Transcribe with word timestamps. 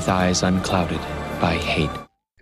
With 0.00 0.08
eyes 0.08 0.42
unclouded 0.42 0.98
by 1.42 1.56
hate. 1.56 1.90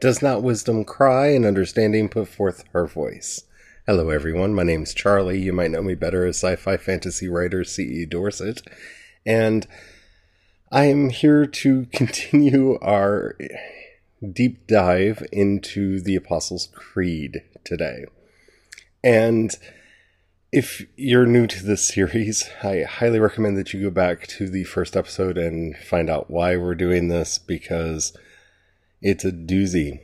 Does 0.01 0.23
not 0.23 0.45
wisdom 0.45 0.85
cry 0.85 1.31
and 1.33 1.45
understanding 1.45 2.09
put 2.09 2.29
forth 2.29 2.63
her 2.73 2.87
voice? 2.87 3.43
Hello, 3.85 4.11
everyone. 4.11 4.55
My 4.55 4.63
name's 4.63 4.95
Charlie. 4.95 5.41
You 5.41 5.53
might 5.53 5.73
know 5.73 5.83
me 5.83 5.97
better 5.97 6.25
as 6.25 6.37
sci 6.37 6.55
fi 6.55 6.77
fantasy 6.77 7.27
writer 7.27 7.65
C.E. 7.65 8.07
Dorset. 8.07 8.63
And 9.27 9.67
I 10.71 10.85
am 10.85 11.11
here 11.11 11.47
to 11.47 11.87
continue 11.93 12.79
our 12.79 13.37
deep 14.33 14.69
dive 14.69 15.27
into 15.33 16.01
the 16.01 16.15
Apostles' 16.15 16.69
Creed 16.73 17.43
today. 17.65 18.05
And 19.03 19.51
if 20.51 20.87
you're 20.97 21.27
new 21.27 21.47
to 21.47 21.63
this 21.63 21.87
series, 21.87 22.49
I 22.63 22.83
highly 22.83 23.19
recommend 23.19 23.59
that 23.59 23.75
you 23.75 23.83
go 23.83 23.91
back 23.91 24.27
to 24.29 24.49
the 24.49 24.65
first 24.65 24.97
episode 24.97 25.37
and 25.37 25.77
find 25.77 26.09
out 26.09 26.31
why 26.31 26.57
we're 26.57 26.75
doing 26.75 27.09
this 27.09 27.39
because 27.39 28.17
it's 29.03 29.25
a 29.25 29.33
doozy. 29.33 30.01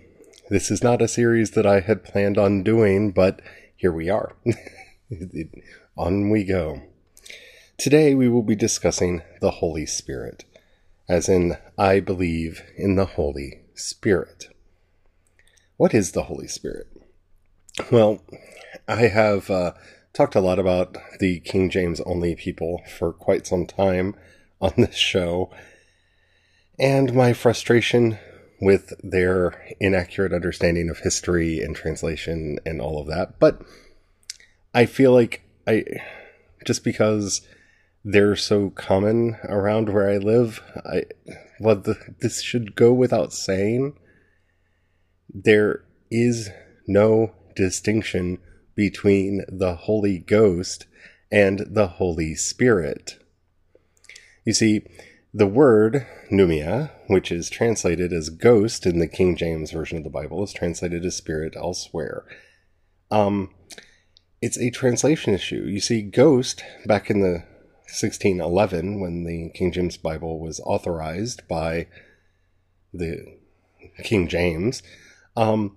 This 0.50 0.70
is 0.70 0.82
not 0.82 1.00
a 1.00 1.08
series 1.08 1.52
that 1.52 1.66
I 1.66 1.80
had 1.80 2.04
planned 2.04 2.36
on 2.36 2.62
doing, 2.62 3.10
but 3.10 3.40
here 3.74 3.92
we 3.92 4.10
are. 4.10 4.32
on 5.96 6.28
we 6.28 6.44
go. 6.44 6.82
Today 7.78 8.14
we 8.14 8.28
will 8.28 8.42
be 8.42 8.54
discussing 8.54 9.22
the 9.40 9.50
Holy 9.50 9.86
Spirit, 9.86 10.44
as 11.08 11.28
in, 11.28 11.56
I 11.78 12.00
believe 12.00 12.62
in 12.76 12.96
the 12.96 13.06
Holy 13.06 13.62
Spirit. 13.74 14.48
What 15.78 15.94
is 15.94 16.12
the 16.12 16.24
Holy 16.24 16.48
Spirit? 16.48 16.88
Well, 17.90 18.22
I 18.86 19.06
have 19.06 19.50
uh, 19.50 19.72
talked 20.14 20.36
a 20.36 20.40
lot 20.40 20.58
about 20.58 20.96
the 21.18 21.40
King 21.40 21.68
James 21.68 22.00
only 22.02 22.36
people 22.36 22.80
for 22.96 23.12
quite 23.12 23.46
some 23.46 23.66
time 23.66 24.14
on 24.60 24.72
this 24.76 24.94
show, 24.94 25.50
and 26.78 27.12
my 27.12 27.32
frustration 27.32 28.18
with 28.60 28.94
their 29.02 29.74
inaccurate 29.80 30.32
understanding 30.32 30.88
of 30.88 31.00
history 31.00 31.60
and 31.60 31.76
translation 31.76 32.58
and 32.64 32.80
all 32.80 32.98
of 32.98 33.08
that. 33.08 33.38
But 33.38 33.60
I 34.72 34.86
feel 34.86 35.12
like 35.12 35.42
I 35.66 35.84
just 36.64 36.82
because 36.84 37.42
they're 38.04 38.36
so 38.36 38.70
common 38.70 39.36
around 39.44 39.88
where 39.90 40.08
I 40.08 40.16
live, 40.16 40.62
I 40.86 41.04
well 41.60 41.76
the, 41.76 41.98
this 42.20 42.40
should 42.40 42.74
go 42.74 42.92
without 42.92 43.32
saying. 43.32 43.98
There 45.28 45.84
is 46.10 46.50
no 46.86 47.32
distinction 47.56 48.38
between 48.74 49.44
the 49.48 49.74
Holy 49.74 50.18
Ghost 50.18 50.86
and 51.30 51.66
the 51.68 51.86
Holy 51.86 52.34
Spirit. 52.34 53.18
You 54.44 54.52
see, 54.52 54.82
the 55.32 55.46
word 55.46 56.06
pneuma, 56.30 56.92
which 57.08 57.32
is 57.32 57.50
translated 57.50 58.12
as 58.12 58.30
ghost 58.30 58.86
in 58.86 59.00
the 59.00 59.08
King 59.08 59.36
James 59.36 59.72
version 59.72 59.98
of 59.98 60.04
the 60.04 60.10
Bible, 60.10 60.44
is 60.44 60.52
translated 60.52 61.04
as 61.04 61.16
spirit 61.16 61.54
elsewhere. 61.56 62.24
Um, 63.10 63.50
it's 64.40 64.58
a 64.58 64.70
translation 64.70 65.34
issue. 65.34 65.64
You 65.64 65.80
see, 65.80 66.02
ghost 66.02 66.62
back 66.86 67.10
in 67.10 67.20
the 67.20 67.42
1611, 67.88 69.00
when 69.00 69.24
the 69.24 69.50
King 69.54 69.72
James 69.72 69.96
Bible 69.96 70.38
was 70.38 70.60
authorized 70.60 71.46
by 71.48 71.88
the 72.92 73.38
King 74.04 74.28
James, 74.28 74.82
um, 75.36 75.76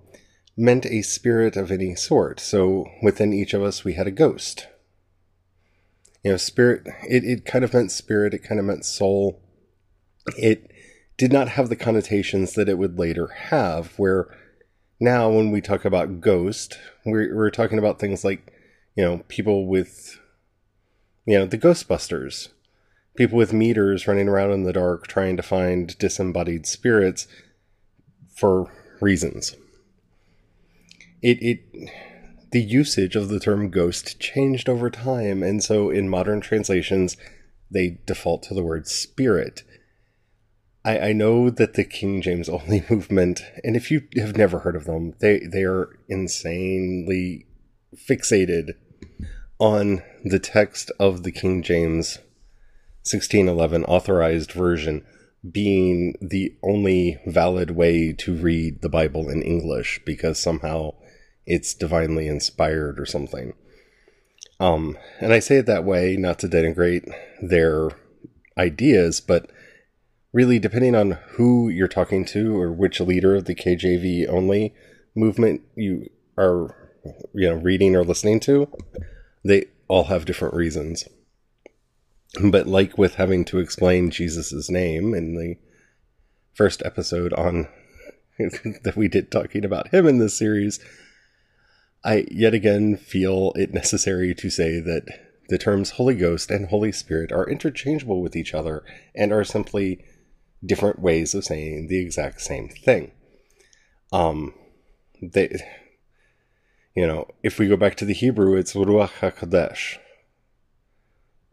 meant 0.58 0.88
a 0.88 1.04
spirit 1.04 1.56
of 1.56 1.72
any 1.72 1.94
sort. 1.94 2.40
So 2.40 2.88
within 3.04 3.32
each 3.32 3.54
of 3.54 3.62
us, 3.62 3.84
we 3.84 3.94
had 3.94 4.08
a 4.08 4.12
ghost. 4.12 4.68
You 6.24 6.32
know, 6.32 6.38
spirit, 6.38 6.88
it, 7.08 7.24
it 7.24 7.46
kind 7.46 7.64
of 7.64 7.74
meant 7.74 7.92
spirit, 7.92 8.34
it 8.34 8.44
kind 8.44 8.60
of 8.60 8.66
meant 8.66 8.84
soul. 8.84 9.40
It 10.36 10.72
did 11.16 11.32
not 11.32 11.50
have 11.50 11.70
the 11.70 11.76
connotations 11.76 12.54
that 12.54 12.68
it 12.68 12.80
would 12.80 12.98
later 12.98 13.28
have, 13.28 13.94
where 13.98 14.36
now 15.00 15.30
when 15.30 15.52
we 15.52 15.62
talk 15.62 15.86
about 15.86 16.22
ghost, 16.22 16.80
we're, 17.06 17.36
we're 17.36 17.52
talking 17.52 17.78
about 17.78 18.00
things 18.00 18.26
like, 18.26 18.52
you 18.96 19.04
know, 19.04 19.24
people 19.28 19.68
with, 19.68 20.20
you 21.26 21.38
know, 21.38 21.46
the 21.46 21.58
Ghostbusters, 21.58 22.50
people 23.16 23.38
with 23.38 23.54
meters 23.54 24.08
running 24.08 24.28
around 24.28 24.52
in 24.52 24.64
the 24.64 24.74
dark 24.74 25.06
trying 25.06 25.38
to 25.38 25.44
find 25.44 25.96
disembodied 26.00 26.66
spirits 26.66 27.28
for 28.36 28.72
reasons 29.00 29.56
it 31.22 31.38
it 31.42 31.90
the 32.52 32.62
usage 32.62 33.16
of 33.16 33.30
the 33.30 33.40
term 33.40 33.70
ghost 33.70 34.20
changed 34.20 34.70
over 34.70 34.90
time, 34.90 35.44
and 35.44 35.64
so 35.64 35.90
in 35.90 36.10
modern 36.10 36.42
translations 36.42 37.18
they 37.70 38.00
default 38.06 38.44
to 38.44 38.54
the 38.54 38.64
word 38.64 38.88
spirit. 38.88 39.64
I, 40.86 41.10
I 41.10 41.14
know 41.14 41.50
that 41.50 41.74
the 41.74 41.84
King 41.84 42.22
James 42.22 42.48
only 42.48 42.84
movement, 42.90 43.42
and 43.64 43.76
if 43.76 43.92
you 43.92 44.08
have 44.18 44.38
never 44.38 44.60
heard 44.60 44.76
of 44.76 44.86
them, 44.86 45.14
they 45.20 45.40
they 45.40 45.64
are 45.64 46.00
insanely 46.08 47.46
fixated 47.96 48.74
on 49.60 50.04
the 50.24 50.40
text 50.40 50.92
of 51.00 51.24
the 51.24 51.32
King 51.32 51.64
James 51.64 52.20
1611 53.04 53.86
authorized 53.86 54.52
version 54.52 55.04
being 55.50 56.14
the 56.22 56.56
only 56.64 57.20
valid 57.26 57.72
way 57.72 58.12
to 58.12 58.36
read 58.36 58.82
the 58.82 58.90
Bible 58.90 59.30
in 59.30 59.42
English 59.42 60.02
because 60.06 60.40
somehow 60.40 60.92
it's 61.48 61.74
divinely 61.74 62.28
inspired 62.28 63.00
or 63.00 63.06
something. 63.06 63.54
Um, 64.60 64.98
and 65.20 65.34
I 65.34 65.40
say 65.40 65.58
it 65.58 65.66
that 65.66 65.86
way 65.86 66.18
not 66.18 66.40
to 66.40 66.48
denigrate 66.48 67.10
their 67.42 67.90
ideas, 68.58 69.22
but 69.22 69.50
really 70.34 70.60
depending 70.60 70.94
on 70.94 71.12
who 71.30 71.70
you're 71.70 71.88
talking 71.88 72.26
to 72.26 72.60
or 72.60 72.72
which 72.72 73.00
leader 73.00 73.36
of 73.36 73.46
the 73.46 73.56
KJV 73.56 74.28
only 74.28 74.76
movement 75.16 75.62
you 75.76 76.10
are 76.38 76.76
you 77.34 77.50
know 77.50 77.56
reading 77.56 77.96
or 77.96 78.04
listening 78.04 78.40
to, 78.42 78.70
they 79.44 79.66
all 79.88 80.06
have 80.06 80.26
different 80.26 80.54
reasons. 80.54 81.08
But 82.44 82.68
like 82.68 82.98
with 82.98 83.16
having 83.16 83.46
to 83.46 83.60
explain 83.60 84.12
Jesus' 84.12 84.70
name 84.70 85.14
in 85.14 85.36
the 85.36 85.56
first 86.54 86.82
episode 86.84 87.32
on 87.34 87.70
that 88.84 88.96
we 88.98 89.08
did 89.08 89.32
talking 89.32 89.64
about 89.64 89.94
him 89.94 90.08
in 90.08 90.18
this 90.18 90.38
series, 90.38 90.80
I 92.08 92.26
yet 92.32 92.54
again 92.54 92.96
feel 92.96 93.52
it 93.56 93.74
necessary 93.74 94.34
to 94.34 94.50
say 94.50 94.80
that 94.80 95.04
the 95.50 95.58
terms 95.58 95.92
Holy 95.92 96.16
Ghost 96.16 96.50
and 96.50 96.70
Holy 96.70 96.94
Spirit 96.94 97.34
are 97.34 97.50
interchangeable 97.50 98.22
with 98.22 98.34
each 98.34 98.54
other 98.54 98.86
and 99.14 99.34
are 99.34 99.44
simply 99.44 100.06
different 100.66 101.00
ways 101.00 101.36
of 101.36 101.44
saying 101.44 101.88
the 101.88 102.00
exact 102.00 102.40
same 102.40 102.70
thing. 102.70 103.12
Um, 104.14 104.54
they, 105.22 105.58
you 106.96 107.06
know, 107.06 107.28
if 107.44 107.60
we 107.60 107.68
go 107.68 107.76
back 107.76 107.96
to 107.96 108.06
the 108.06 108.14
Hebrew, 108.14 108.56
it's 108.56 108.74
Ruach 108.74 109.20
HaKodesh. 109.20 109.98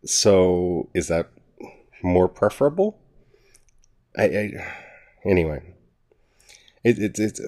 So 0.04 0.88
is 0.94 1.08
that 1.08 1.30
more 2.00 2.28
preferable? 2.28 3.00
I, 4.16 4.22
I 4.22 4.74
anyway, 5.24 5.74
it, 6.84 7.00
it, 7.00 7.18
it's 7.18 7.40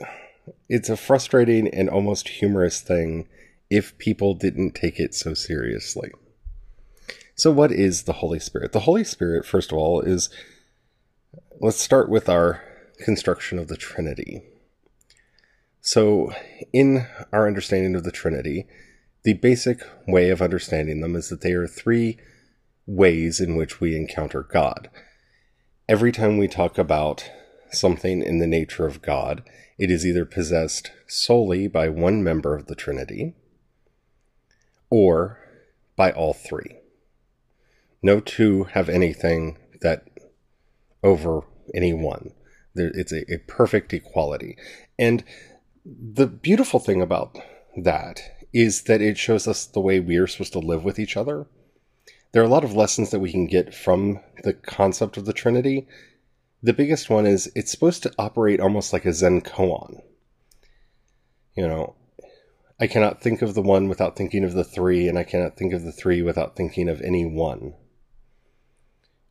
it's 0.69 0.89
a 0.89 0.97
frustrating 0.97 1.69
and 1.69 1.89
almost 1.89 2.29
humorous 2.29 2.81
thing 2.81 3.29
if 3.71 3.97
people 3.99 4.35
didn't 4.35 4.75
take 4.75 5.01
it 5.01 5.15
so 5.15 5.35
seriously. 5.35 6.11
So, 7.35 7.51
what 7.51 7.73
is 7.73 8.05
the 8.05 8.15
Holy 8.15 8.39
Spirit? 8.39 8.73
The 8.73 8.81
Holy 8.81 9.05
Spirit, 9.05 9.45
first 9.45 9.73
of 9.73 9.79
all, 9.79 10.01
is 10.01 10.31
let's 11.61 11.81
start 11.81 12.09
with 12.09 12.29
our 12.29 12.63
construction 12.99 13.59
of 13.59 13.69
the 13.69 13.77
Trinity. 13.77 14.43
So, 15.81 16.33
in 16.73 17.07
our 17.33 17.47
understanding 17.47 17.95
of 17.95 18.05
the 18.05 18.13
Trinity, 18.13 18.67
the 19.23 19.35
basic 19.35 19.81
way 20.07 20.31
of 20.31 20.41
understanding 20.41 21.01
them 21.01 21.15
is 21.15 21.29
that 21.29 21.43
they 21.43 21.53
are 21.53 21.67
three 21.67 22.19
ways 22.87 23.41
in 23.41 23.57
which 23.57 23.81
we 23.81 23.97
encounter 23.97 24.43
God. 24.43 24.89
Every 25.89 26.13
time 26.13 26.39
we 26.39 26.49
talk 26.49 26.79
about 26.79 27.31
something 27.71 28.23
in 28.23 28.39
the 28.39 28.47
nature 28.47 28.87
of 28.87 29.03
God, 29.03 29.43
it 29.79 29.91
is 29.91 30.07
either 30.07 30.25
possessed 30.25 30.91
solely 31.07 31.69
by 31.69 31.89
one 31.89 32.23
member 32.23 32.55
of 32.55 32.67
the 32.67 32.75
Trinity 32.75 33.35
or 34.91 35.39
by 35.97 36.11
all 36.11 36.33
three. 36.33 36.79
No 38.03 38.21
two 38.21 38.65
have 38.65 38.89
anything 38.89 39.59
that 39.81 40.09
over 41.03 41.43
any 41.75 41.93
one. 41.93 42.33
It's 42.75 43.13
a, 43.13 43.33
a 43.33 43.39
perfect 43.47 43.93
equality. 43.93 44.57
And 44.99 45.25
the 45.85 46.27
beautiful 46.27 46.81
thing 46.81 47.01
about 47.01 47.39
that 47.77 48.21
is 48.53 48.83
that 48.83 49.03
it 49.03 49.19
shows 49.19 49.47
us 49.47 49.67
the 49.67 49.81
way 49.81 50.01
we 50.01 50.17
are 50.17 50.27
supposed 50.27 50.53
to 50.55 50.59
live 50.59 50.85
with 50.85 50.99
each 50.99 51.17
other. 51.17 51.47
There 52.33 52.43
are 52.43 52.47
a 52.47 52.51
lot 52.51 52.65
of 52.65 52.75
lessons 52.75 53.11
that 53.11 53.21
we 53.21 53.33
can 53.33 53.47
get 53.47 53.75
from 53.75 54.21
the 54.43 54.53
concept 54.53 55.17
of 55.17 55.25
the 55.25 55.33
Trinity. 55.33 55.87
The 56.63 56.73
biggest 56.73 57.11
one 57.11 57.27
is 57.27 57.51
it's 57.55 57.71
supposed 57.71 58.03
to 58.03 58.13
operate 58.19 58.61
almost 58.61 58.93
like 58.93 59.05
a 59.05 59.13
Zen 59.13 59.43
koan. 59.43 60.01
You 61.55 61.69
know, 61.69 61.95
I 62.79 62.87
cannot 62.87 63.23
think 63.23 63.43
of 63.43 63.55
the 63.55 63.63
one 63.63 63.89
without 63.89 64.17
thinking 64.17 64.45
of 64.45 64.53
the 64.53 64.65
three, 64.65 65.09
and 65.09 65.19
I 65.19 65.25
cannot 65.25 65.57
think 65.57 65.73
of 65.73 65.83
the 65.83 65.93
three 65.93 66.23
without 66.23 66.57
thinking 66.57 66.89
of 66.89 67.01
any 67.01 67.25
one. 67.25 67.75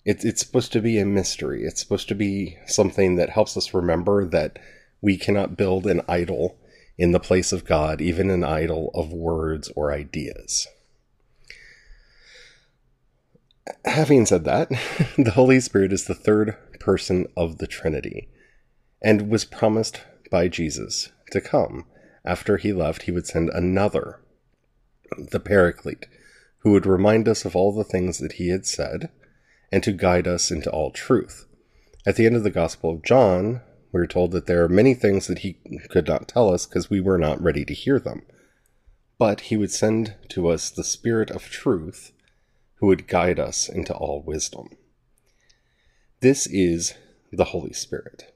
It's 0.03 0.23
it's 0.23 0.41
supposed 0.41 0.71
to 0.73 0.81
be 0.81 0.99
a 0.99 1.05
mystery. 1.05 1.63
It's 1.63 1.81
supposed 1.81 2.07
to 2.09 2.15
be 2.15 2.57
something 2.67 3.15
that 3.15 3.31
helps 3.31 3.57
us 3.57 3.73
remember 3.73 4.25
that 4.25 4.59
we 5.01 5.17
cannot 5.17 5.57
build 5.57 5.87
an 5.87 6.01
idol 6.07 6.57
in 6.97 7.11
the 7.11 7.19
place 7.19 7.51
of 7.51 7.65
God, 7.65 8.01
even 8.01 8.29
an 8.29 8.43
idol 8.43 8.91
of 8.93 9.11
words 9.11 9.71
or 9.75 9.91
ideas. 9.91 10.67
Having 13.85 14.27
said 14.27 14.43
that, 14.43 14.69
the 15.17 15.31
Holy 15.35 15.59
Spirit 15.59 15.91
is 15.91 16.05
the 16.05 16.13
third 16.13 16.55
person 16.79 17.27
of 17.35 17.57
the 17.57 17.67
Trinity 17.67 18.29
and 19.01 19.29
was 19.29 19.45
promised 19.45 20.01
by 20.31 20.47
Jesus 20.47 21.11
to 21.31 21.41
come. 21.41 21.85
After 22.23 22.57
he 22.57 22.73
left, 22.73 23.03
he 23.03 23.11
would 23.11 23.27
send 23.27 23.49
another, 23.49 24.19
the 25.17 25.39
Paraclete, 25.39 26.07
who 26.59 26.71
would 26.71 26.85
remind 26.85 27.27
us 27.27 27.45
of 27.45 27.55
all 27.55 27.71
the 27.71 27.83
things 27.83 28.17
that 28.19 28.33
he 28.33 28.49
had 28.49 28.65
said 28.65 29.09
and 29.71 29.83
to 29.83 29.91
guide 29.91 30.27
us 30.27 30.51
into 30.51 30.69
all 30.71 30.91
truth. 30.91 31.45
At 32.05 32.15
the 32.15 32.25
end 32.25 32.35
of 32.35 32.43
the 32.43 32.51
Gospel 32.51 32.91
of 32.91 33.03
John, 33.03 33.61
we 33.91 34.01
are 34.01 34.07
told 34.07 34.31
that 34.31 34.45
there 34.45 34.63
are 34.63 34.69
many 34.69 34.93
things 34.93 35.27
that 35.27 35.39
he 35.39 35.57
could 35.89 36.07
not 36.07 36.27
tell 36.27 36.53
us 36.53 36.65
because 36.65 36.89
we 36.89 37.01
were 37.01 37.17
not 37.17 37.41
ready 37.41 37.65
to 37.65 37.73
hear 37.73 37.99
them. 37.99 38.23
But 39.17 39.41
he 39.41 39.57
would 39.57 39.71
send 39.71 40.15
to 40.29 40.49
us 40.49 40.69
the 40.69 40.83
Spirit 40.83 41.31
of 41.31 41.43
truth 41.43 42.11
who 42.75 42.87
would 42.87 43.07
guide 43.07 43.39
us 43.39 43.69
into 43.69 43.93
all 43.93 44.21
wisdom. 44.21 44.69
This 46.21 46.47
is 46.47 46.93
the 47.31 47.45
Holy 47.45 47.73
Spirit. 47.73 48.33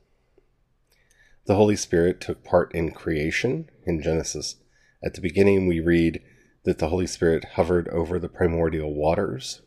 The 1.45 1.55
Holy 1.55 1.75
Spirit 1.75 2.21
took 2.21 2.43
part 2.43 2.73
in 2.73 2.91
creation 2.91 3.69
in 3.85 4.01
Genesis. 4.01 4.55
At 5.03 5.13
the 5.13 5.21
beginning, 5.21 5.67
we 5.67 5.79
read 5.79 6.21
that 6.65 6.77
the 6.77 6.89
Holy 6.89 7.07
Spirit 7.07 7.45
hovered 7.53 7.87
over 7.89 8.19
the 8.19 8.29
primordial 8.29 8.93
waters 8.93 9.61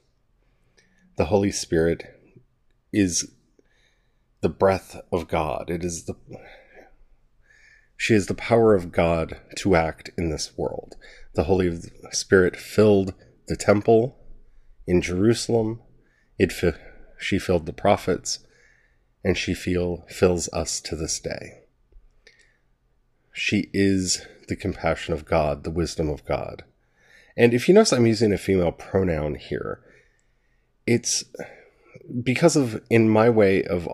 the 1.16 1.26
Holy 1.26 1.50
Spirit 1.50 2.04
is 2.92 3.32
the 4.40 4.48
breath 4.48 5.00
of 5.12 5.28
God. 5.28 5.70
It 5.70 5.84
is 5.84 6.04
the 6.04 6.14
she 7.96 8.14
is 8.14 8.26
the 8.26 8.34
power 8.34 8.74
of 8.74 8.90
God 8.90 9.40
to 9.58 9.76
act 9.76 10.10
in 10.18 10.30
this 10.30 10.56
world. 10.56 10.96
The 11.34 11.44
Holy 11.44 11.78
Spirit 12.10 12.56
filled 12.56 13.14
the 13.46 13.56
temple 13.56 14.18
in 14.86 15.00
Jerusalem. 15.00 15.80
It 16.38 16.52
fi- 16.52 16.74
she 17.18 17.38
filled 17.38 17.66
the 17.66 17.72
prophets, 17.72 18.40
and 19.24 19.36
she 19.36 19.54
feel 19.54 20.04
fills 20.08 20.48
us 20.52 20.80
to 20.80 20.96
this 20.96 21.20
day. 21.20 21.60
She 23.32 23.70
is 23.72 24.26
the 24.48 24.56
compassion 24.56 25.14
of 25.14 25.24
God, 25.24 25.64
the 25.64 25.70
wisdom 25.70 26.08
of 26.08 26.24
God. 26.24 26.64
And 27.36 27.54
if 27.54 27.68
you 27.68 27.74
notice, 27.74 27.92
I'm 27.92 28.06
using 28.06 28.32
a 28.32 28.38
female 28.38 28.72
pronoun 28.72 29.36
here 29.36 29.82
it's 30.86 31.24
because 32.22 32.56
of 32.56 32.82
in 32.90 33.08
my 33.08 33.30
way 33.30 33.62
of 33.62 33.88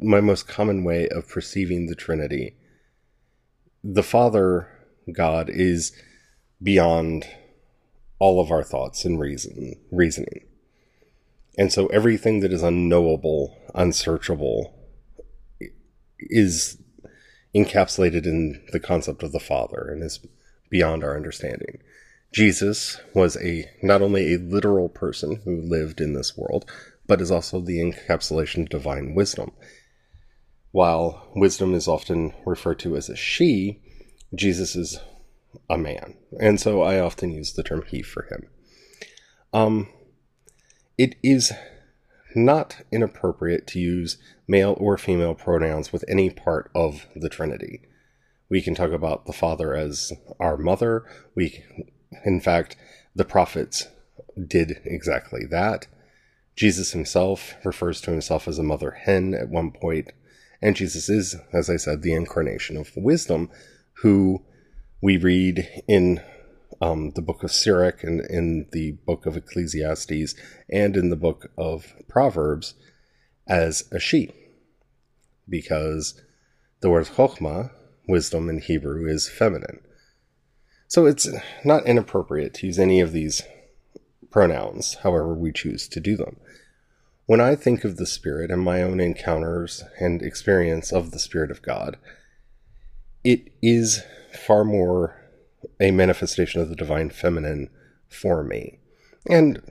my 0.00 0.20
most 0.20 0.48
common 0.48 0.84
way 0.84 1.08
of 1.08 1.28
perceiving 1.28 1.86
the 1.86 1.94
Trinity, 1.94 2.56
the 3.84 4.02
Father 4.02 4.68
God 5.12 5.48
is 5.48 5.92
beyond 6.62 7.26
all 8.18 8.40
of 8.40 8.50
our 8.50 8.62
thoughts 8.62 9.04
and 9.04 9.20
reason 9.20 9.74
reasoning. 9.90 10.44
And 11.56 11.72
so 11.72 11.86
everything 11.88 12.40
that 12.40 12.52
is 12.52 12.62
unknowable, 12.62 13.58
unsearchable 13.74 14.74
is 16.18 16.78
encapsulated 17.54 18.26
in 18.26 18.62
the 18.72 18.80
concept 18.80 19.22
of 19.22 19.32
the 19.32 19.40
Father 19.40 19.88
and 19.90 20.02
is 20.02 20.20
beyond 20.70 21.02
our 21.02 21.16
understanding. 21.16 21.80
Jesus 22.32 23.00
was 23.14 23.36
a 23.38 23.68
not 23.82 24.02
only 24.02 24.34
a 24.34 24.38
literal 24.38 24.88
person 24.88 25.40
who 25.44 25.62
lived 25.62 26.00
in 26.00 26.12
this 26.12 26.36
world, 26.36 26.70
but 27.06 27.20
is 27.20 27.30
also 27.30 27.60
the 27.60 27.78
encapsulation 27.78 28.62
of 28.62 28.68
divine 28.68 29.14
wisdom. 29.14 29.50
While 30.70 31.26
wisdom 31.34 31.74
is 31.74 31.88
often 31.88 32.34
referred 32.44 32.78
to 32.80 32.96
as 32.96 33.08
a 33.08 33.16
she, 33.16 33.80
Jesus 34.34 34.76
is 34.76 35.00
a 35.68 35.78
man. 35.78 36.16
And 36.40 36.60
so 36.60 36.82
I 36.82 37.00
often 37.00 37.30
use 37.30 37.52
the 37.52 37.62
term 37.62 37.84
he 37.86 38.02
for 38.02 38.24
him. 38.24 38.48
Um, 39.52 39.88
it 40.96 41.16
is 41.22 41.52
not 42.34 42.82
inappropriate 42.92 43.66
to 43.68 43.78
use 43.78 44.18
male 44.46 44.76
or 44.78 44.98
female 44.98 45.34
pronouns 45.34 45.92
with 45.92 46.04
any 46.08 46.30
part 46.30 46.70
of 46.74 47.06
the 47.14 47.28
Trinity. 47.28 47.80
We 48.50 48.62
can 48.62 48.74
talk 48.74 48.92
about 48.92 49.26
the 49.26 49.32
Father 49.32 49.74
as 49.74 50.12
our 50.38 50.56
mother. 50.56 51.04
We 51.34 51.64
in 52.24 52.40
fact, 52.40 52.76
the 53.14 53.24
prophets 53.24 53.88
did 54.46 54.80
exactly 54.84 55.44
that. 55.50 55.86
Jesus 56.56 56.92
himself 56.92 57.54
refers 57.64 58.00
to 58.02 58.10
himself 58.10 58.48
as 58.48 58.58
a 58.58 58.64
mother 58.64 58.90
hen 58.90 59.34
at 59.34 59.48
one 59.48 59.70
point, 59.70 60.12
and 60.60 60.74
Jesus 60.74 61.08
is, 61.08 61.36
as 61.52 61.70
I 61.70 61.76
said, 61.76 62.02
the 62.02 62.14
incarnation 62.14 62.76
of 62.76 62.90
wisdom, 62.96 63.50
who 64.02 64.42
we 65.00 65.16
read 65.16 65.68
in 65.86 66.20
um, 66.80 67.10
the 67.14 67.22
book 67.22 67.42
of 67.42 67.52
Sirach 67.52 68.02
and 68.02 68.20
in 68.20 68.66
the 68.72 68.92
book 69.06 69.26
of 69.26 69.36
Ecclesiastes 69.36 70.34
and 70.70 70.96
in 70.96 71.10
the 71.10 71.16
book 71.16 71.50
of 71.56 71.94
Proverbs 72.08 72.74
as 73.46 73.84
a 73.92 74.00
she, 74.00 74.30
because 75.48 76.20
the 76.80 76.90
word 76.90 77.06
chokhmah, 77.06 77.70
wisdom 78.08 78.48
in 78.48 78.60
Hebrew, 78.60 79.08
is 79.08 79.28
feminine. 79.28 79.80
So 80.86 81.06
it's 81.06 81.28
not 81.64 81.86
inappropriate 81.86 82.54
to 82.54 82.66
use 82.66 82.78
any 82.78 83.00
of 83.00 83.12
these 83.12 83.42
pronouns, 84.30 84.94
however 85.02 85.34
we 85.34 85.52
choose 85.52 85.88
to 85.88 86.00
do 86.00 86.16
them. 86.16 86.36
When 87.26 87.40
I 87.40 87.56
think 87.56 87.84
of 87.84 87.96
the 87.96 88.06
Spirit 88.06 88.50
and 88.50 88.62
my 88.62 88.82
own 88.82 89.00
encounters 89.00 89.84
and 90.00 90.22
experience 90.22 90.92
of 90.92 91.10
the 91.10 91.18
Spirit 91.18 91.50
of 91.50 91.60
God, 91.60 91.98
it 93.22 93.52
is 93.60 94.02
far 94.38 94.64
more 94.64 95.16
a 95.80 95.90
manifestation 95.90 96.60
of 96.60 96.68
the 96.68 96.76
divine 96.76 97.10
feminine 97.10 97.70
for 98.08 98.42
me. 98.42 98.78
And 99.28 99.62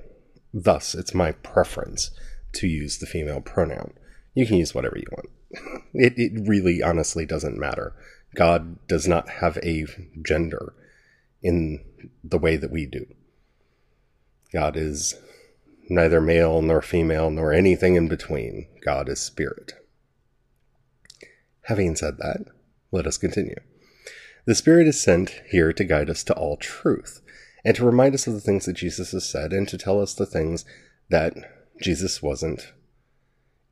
thus, 0.54 0.94
it's 0.94 1.14
my 1.14 1.32
preference 1.32 2.12
to 2.54 2.68
use 2.68 2.98
the 2.98 3.06
female 3.06 3.42
pronoun. 3.42 3.94
You 4.34 4.46
can 4.46 4.58
use 4.58 4.76
whatever 4.76 4.98
you 4.98 5.08
want. 5.12 5.30
It, 5.94 6.14
it 6.18 6.48
really 6.48 6.84
honestly 6.84 7.26
doesn't 7.26 7.58
matter. 7.58 7.96
God 8.36 8.86
does 8.88 9.08
not 9.08 9.30
have 9.30 9.58
a 9.64 9.86
gender 10.22 10.76
in 11.42 11.84
the 12.24 12.38
way 12.38 12.56
that 12.56 12.70
we 12.70 12.86
do. 12.86 13.08
God 14.54 14.78
is 14.78 15.16
neither 15.90 16.22
male 16.22 16.62
nor 16.62 16.82
female 16.82 17.32
nor 17.32 17.52
anything 17.52 17.96
in 17.96 18.08
between. 18.08 18.68
God 18.86 19.10
is 19.10 19.20
spirit. 19.20 19.74
Having 21.64 21.96
said 21.96 22.18
that, 22.20 22.46
let 22.92 23.08
us 23.08 23.18
continue. 23.18 23.60
The 24.48 24.56
Spirit 24.56 24.88
is 24.88 25.00
sent 25.00 25.42
here 25.50 25.74
to 25.74 25.84
guide 25.84 26.10
us 26.10 26.24
to 26.24 26.34
all 26.34 26.56
truth, 26.56 27.20
and 27.66 27.76
to 27.76 27.86
remind 27.86 28.16
us 28.16 28.28
of 28.28 28.34
the 28.34 28.40
things 28.40 28.66
that 28.66 28.78
Jesus 28.78 29.12
has 29.12 29.30
said, 29.30 29.52
and 29.52 29.68
to 29.68 29.78
tell 29.78 30.02
us 30.02 30.14
the 30.14 30.26
things 30.26 30.64
that 31.10 31.34
Jesus 31.82 32.22
wasn't 32.22 32.72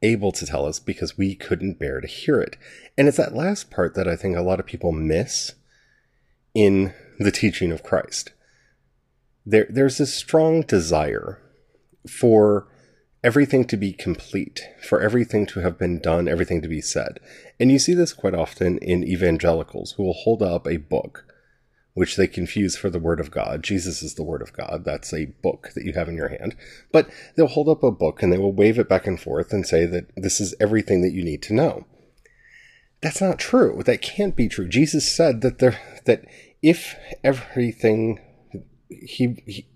able 0.01 0.34
to 0.34 0.46
tell 0.46 0.65
us 0.65 0.79
because 0.79 1.17
we 1.17 1.34
couldn't 1.34 1.79
bear 1.79 2.01
to 2.01 2.08
hear 2.08 2.41
it. 2.41 2.58
And 2.98 3.08
it's 3.08 3.15
that 3.15 3.34
last 3.34 3.72
part 3.72 3.96
that 3.96 4.08
I 4.08 4.17
think 4.17 4.36
a 4.36 4.41
lot 4.41 4.60
of 4.60 4.65
people 4.65 4.91
miss 4.91 5.53
in 6.53 6.94
the 7.20 7.32
teaching 7.32 7.72
of 7.72 7.82
Christ. 7.82 8.34
There, 9.46 9.67
there's 9.70 9.98
this 9.98 10.13
strong 10.13 10.62
desire 10.62 11.39
for 12.05 12.67
everything 13.25 13.65
to 13.65 13.75
be 13.75 13.91
complete, 13.91 14.62
for 14.88 15.01
everything 15.01 15.48
to 15.48 15.60
have 15.60 15.79
been 15.79 16.00
done, 16.00 16.27
everything 16.27 16.62
to 16.62 16.67
be 16.67 16.79
said. 16.79 17.20
And 17.60 17.72
you 17.72 17.79
see 17.79 17.96
this 17.96 18.13
quite 18.13 18.36
often 18.36 18.77
in 18.77 19.03
evangelicals 19.03 19.94
who 19.94 20.03
will 20.03 20.13
hold 20.13 20.44
up 20.44 20.67
a 20.67 20.77
book 20.77 21.25
which 21.96 22.17
they 22.17 22.27
confuse 22.27 22.77
for 22.77 22.91
the 22.91 23.00
Word 23.00 23.20
of 23.20 23.32
God. 23.32 23.63
Jesus 23.63 24.03
is 24.03 24.13
the 24.13 24.24
Word 24.24 24.44
of 24.44 24.53
God. 24.53 24.84
That's 24.86 25.12
a 25.12 25.34
book 25.41 25.72
that 25.74 25.86
you 25.86 25.94
have 25.94 26.08
in 26.08 26.15
your 26.15 26.27
hand. 26.27 26.55
But 26.91 27.10
they'll 27.36 27.48
hold 27.48 27.67
up 27.67 27.82
a 27.82 27.89
book 27.89 28.22
and 28.22 28.32
they 28.32 28.38
will 28.38 28.53
wave 28.53 28.77
it 28.77 28.88
back 28.88 29.08
and 29.08 29.20
forth 29.20 29.51
and 29.51 29.65
say 29.65 29.88
that 29.88 30.12
this 30.15 30.39
is 30.39 30.53
everything 30.60 31.01
that 31.01 31.13
you 31.13 31.24
need 31.24 31.41
to 31.44 31.53
know. 31.53 31.88
That's 33.01 33.22
not 33.22 33.39
true. 33.39 33.82
That 33.84 34.03
can't 34.03 34.36
be 34.36 34.48
true. 34.48 34.67
Jesus 34.67 35.12
said 35.12 35.41
that 35.41 35.58
there 35.58 35.79
that 36.05 36.25
if 36.62 36.96
everything 37.24 38.20
he, 38.89 39.41
he 39.48 39.67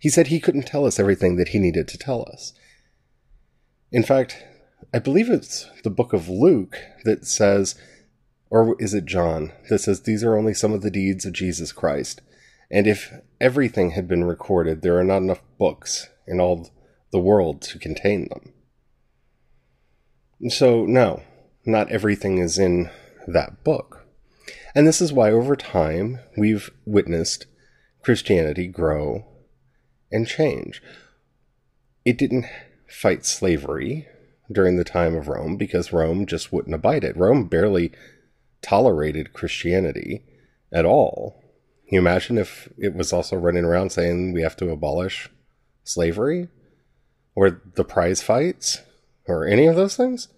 He 0.00 0.08
said 0.08 0.28
he 0.28 0.40
couldn't 0.40 0.66
tell 0.66 0.86
us 0.86 0.98
everything 0.98 1.36
that 1.36 1.48
he 1.48 1.58
needed 1.58 1.86
to 1.88 1.98
tell 1.98 2.26
us. 2.32 2.54
In 3.90 4.02
fact, 4.02 4.44
I 4.92 4.98
believe 4.98 5.30
it's 5.30 5.66
the 5.82 5.90
book 5.90 6.12
of 6.12 6.28
Luke 6.28 6.78
that 7.04 7.26
says, 7.26 7.74
or 8.50 8.76
is 8.80 8.94
it 8.94 9.06
John, 9.06 9.52
that 9.68 9.80
says 9.80 10.02
these 10.02 10.24
are 10.24 10.36
only 10.36 10.54
some 10.54 10.72
of 10.72 10.82
the 10.82 10.90
deeds 10.90 11.24
of 11.24 11.32
Jesus 11.32 11.72
Christ. 11.72 12.20
And 12.70 12.86
if 12.86 13.12
everything 13.40 13.92
had 13.92 14.06
been 14.06 14.24
recorded, 14.24 14.82
there 14.82 14.98
are 14.98 15.04
not 15.04 15.22
enough 15.22 15.42
books 15.58 16.08
in 16.26 16.40
all 16.40 16.70
the 17.12 17.18
world 17.18 17.62
to 17.62 17.78
contain 17.78 18.28
them. 18.28 18.52
So, 20.50 20.84
no, 20.84 21.22
not 21.64 21.90
everything 21.90 22.38
is 22.38 22.58
in 22.58 22.90
that 23.26 23.64
book. 23.64 24.06
And 24.74 24.86
this 24.86 25.00
is 25.00 25.12
why 25.12 25.30
over 25.30 25.56
time 25.56 26.20
we've 26.36 26.70
witnessed 26.84 27.46
Christianity 28.02 28.68
grow 28.68 29.26
and 30.12 30.26
change. 30.26 30.82
It 32.04 32.16
didn't 32.16 32.46
fight 32.88 33.24
slavery 33.24 34.06
during 34.50 34.76
the 34.76 34.84
time 34.84 35.14
of 35.14 35.28
Rome 35.28 35.56
because 35.56 35.92
Rome 35.92 36.26
just 36.26 36.52
wouldn't 36.52 36.74
abide 36.74 37.04
it. 37.04 37.16
Rome 37.16 37.44
barely 37.44 37.92
tolerated 38.62 39.32
Christianity 39.32 40.22
at 40.72 40.84
all. 40.84 41.42
Can 41.86 41.96
you 41.96 42.00
imagine 42.00 42.38
if 42.38 42.68
it 42.78 42.94
was 42.94 43.12
also 43.12 43.36
running 43.36 43.64
around 43.64 43.90
saying 43.90 44.32
we 44.32 44.42
have 44.42 44.56
to 44.56 44.70
abolish 44.70 45.30
slavery 45.84 46.48
or 47.34 47.62
the 47.74 47.84
prize 47.84 48.22
fights 48.22 48.82
or 49.26 49.46
any 49.46 49.66
of 49.66 49.76
those 49.76 49.96
things? 49.96 50.28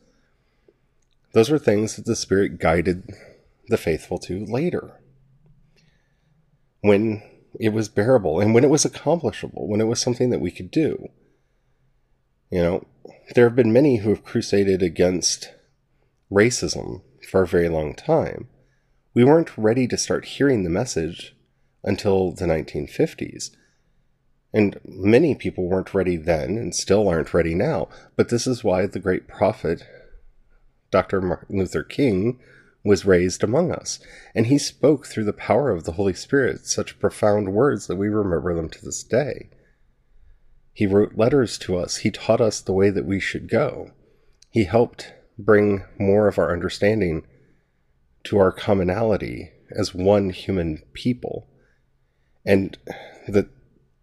Those 1.32 1.50
were 1.50 1.58
things 1.58 1.96
that 1.96 2.06
the 2.06 2.16
Spirit 2.16 2.58
guided 2.58 3.10
the 3.68 3.76
faithful 3.76 4.18
to 4.18 4.44
later. 4.44 5.00
When 6.80 7.22
it 7.58 7.72
was 7.72 7.88
bearable 7.88 8.40
and 8.40 8.54
when 8.54 8.64
it 8.64 8.70
was 8.70 8.84
accomplishable, 8.84 9.68
when 9.68 9.80
it 9.80 9.86
was 9.86 10.00
something 10.00 10.30
that 10.30 10.40
we 10.40 10.50
could 10.50 10.70
do. 10.70 11.08
You 12.50 12.62
know, 12.62 12.86
there 13.34 13.44
have 13.44 13.54
been 13.54 13.72
many 13.72 13.98
who 13.98 14.10
have 14.10 14.24
crusaded 14.24 14.82
against 14.82 15.52
racism 16.30 17.02
for 17.30 17.42
a 17.42 17.46
very 17.46 17.68
long 17.68 17.94
time. 17.94 18.48
We 19.14 19.24
weren't 19.24 19.56
ready 19.56 19.86
to 19.86 19.96
start 19.96 20.24
hearing 20.24 20.64
the 20.64 20.70
message 20.70 21.36
until 21.84 22.32
the 22.32 22.46
1950s. 22.46 23.50
And 24.52 24.80
many 24.84 25.36
people 25.36 25.68
weren't 25.68 25.94
ready 25.94 26.16
then 26.16 26.58
and 26.58 26.74
still 26.74 27.08
aren't 27.08 27.32
ready 27.32 27.54
now. 27.54 27.88
But 28.16 28.30
this 28.30 28.48
is 28.48 28.64
why 28.64 28.86
the 28.86 28.98
great 28.98 29.28
prophet, 29.28 29.84
Dr. 30.90 31.20
Martin 31.20 31.58
Luther 31.58 31.84
King, 31.84 32.40
was 32.82 33.04
raised 33.04 33.44
among 33.44 33.70
us. 33.70 34.00
And 34.34 34.46
he 34.46 34.58
spoke 34.58 35.06
through 35.06 35.24
the 35.24 35.32
power 35.32 35.70
of 35.70 35.84
the 35.84 35.92
Holy 35.92 36.14
Spirit 36.14 36.66
such 36.66 36.98
profound 36.98 37.52
words 37.52 37.86
that 37.86 37.96
we 37.96 38.08
remember 38.08 38.54
them 38.54 38.68
to 38.70 38.84
this 38.84 39.04
day. 39.04 39.50
He 40.80 40.86
wrote 40.86 41.14
letters 41.14 41.58
to 41.58 41.76
us. 41.76 41.98
He 41.98 42.10
taught 42.10 42.40
us 42.40 42.58
the 42.62 42.72
way 42.72 42.88
that 42.88 43.04
we 43.04 43.20
should 43.20 43.50
go. 43.50 43.90
He 44.48 44.64
helped 44.64 45.12
bring 45.38 45.84
more 45.98 46.26
of 46.26 46.38
our 46.38 46.54
understanding 46.54 47.26
to 48.24 48.38
our 48.38 48.50
commonality 48.50 49.50
as 49.70 49.94
one 49.94 50.30
human 50.30 50.82
people. 50.94 51.46
And 52.46 52.78
that 53.28 53.48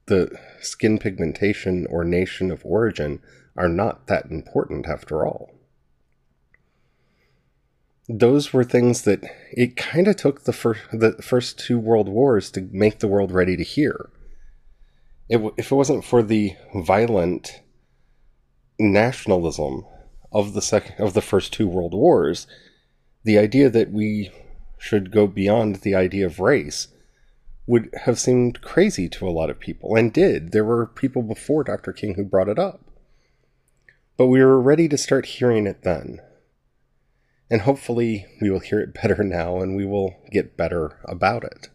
the 0.05 0.37
skin 0.61 0.99
pigmentation 0.99 1.87
or 1.89 2.03
nation 2.03 2.51
of 2.51 2.63
origin 2.63 3.23
are 3.55 3.69
not 3.69 4.05
that 4.05 4.29
important 4.29 4.85
after 4.85 5.25
all. 5.25 5.55
Those 8.07 8.53
were 8.53 8.63
things 8.63 9.01
that 9.01 9.23
it 9.51 9.77
kind 9.77 10.07
of 10.07 10.15
took 10.15 10.43
the 10.43 10.53
first 10.53 10.81
the 10.93 11.13
first 11.23 11.57
two 11.57 11.79
world 11.79 12.07
wars 12.07 12.51
to 12.51 12.69
make 12.71 12.99
the 12.99 13.07
world 13.07 13.31
ready 13.31 13.57
to 13.57 13.63
hear 13.63 14.11
it, 15.29 15.53
if 15.57 15.71
it 15.71 15.75
wasn't 15.75 16.05
for 16.05 16.23
the 16.23 16.55
violent 16.73 17.61
nationalism 18.79 19.85
of 20.31 20.53
the 20.53 20.61
second 20.61 20.95
of 20.99 21.13
the 21.13 21.21
first 21.21 21.53
two 21.53 21.67
world 21.67 21.93
wars, 21.93 22.47
the 23.23 23.37
idea 23.37 23.69
that 23.69 23.91
we 23.91 24.31
should 24.77 25.11
go 25.11 25.27
beyond 25.27 25.77
the 25.77 25.95
idea 25.95 26.25
of 26.25 26.39
race 26.39 26.89
would 27.65 27.89
have 28.05 28.19
seemed 28.19 28.61
crazy 28.61 29.09
to 29.09 29.27
a 29.27 29.31
lot 29.31 29.49
of 29.49 29.59
people 29.59 29.95
and 29.95 30.13
did. 30.13 30.51
There 30.51 30.63
were 30.63 30.85
people 30.85 31.21
before 31.21 31.63
Dr. 31.63 31.91
King 31.91 32.15
who 32.15 32.23
brought 32.23 32.47
it 32.47 32.57
up. 32.57 32.81
But 34.15 34.27
we 34.27 34.41
were 34.41 34.61
ready 34.61 34.87
to 34.87 34.97
start 34.97 35.25
hearing 35.25 35.67
it 35.67 35.83
then. 35.83 36.21
And 37.49 37.61
hopefully 37.61 38.25
we 38.41 38.49
will 38.49 38.59
hear 38.59 38.79
it 38.79 38.93
better 39.01 39.23
now 39.23 39.59
and 39.59 39.75
we 39.75 39.85
will 39.85 40.15
get 40.31 40.55
better 40.55 40.99
about 41.05 41.43
it. 41.43 41.69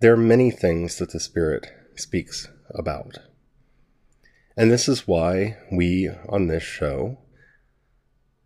There 0.00 0.12
are 0.12 0.18
many 0.18 0.50
things 0.50 0.96
that 0.96 1.10
the 1.10 1.20
Spirit 1.20 1.66
speaks 1.98 2.48
about. 2.70 3.18
And 4.56 4.70
this 4.70 4.88
is 4.88 5.06
why 5.06 5.58
we 5.70 6.08
on 6.28 6.46
this 6.46 6.62
show 6.62 7.18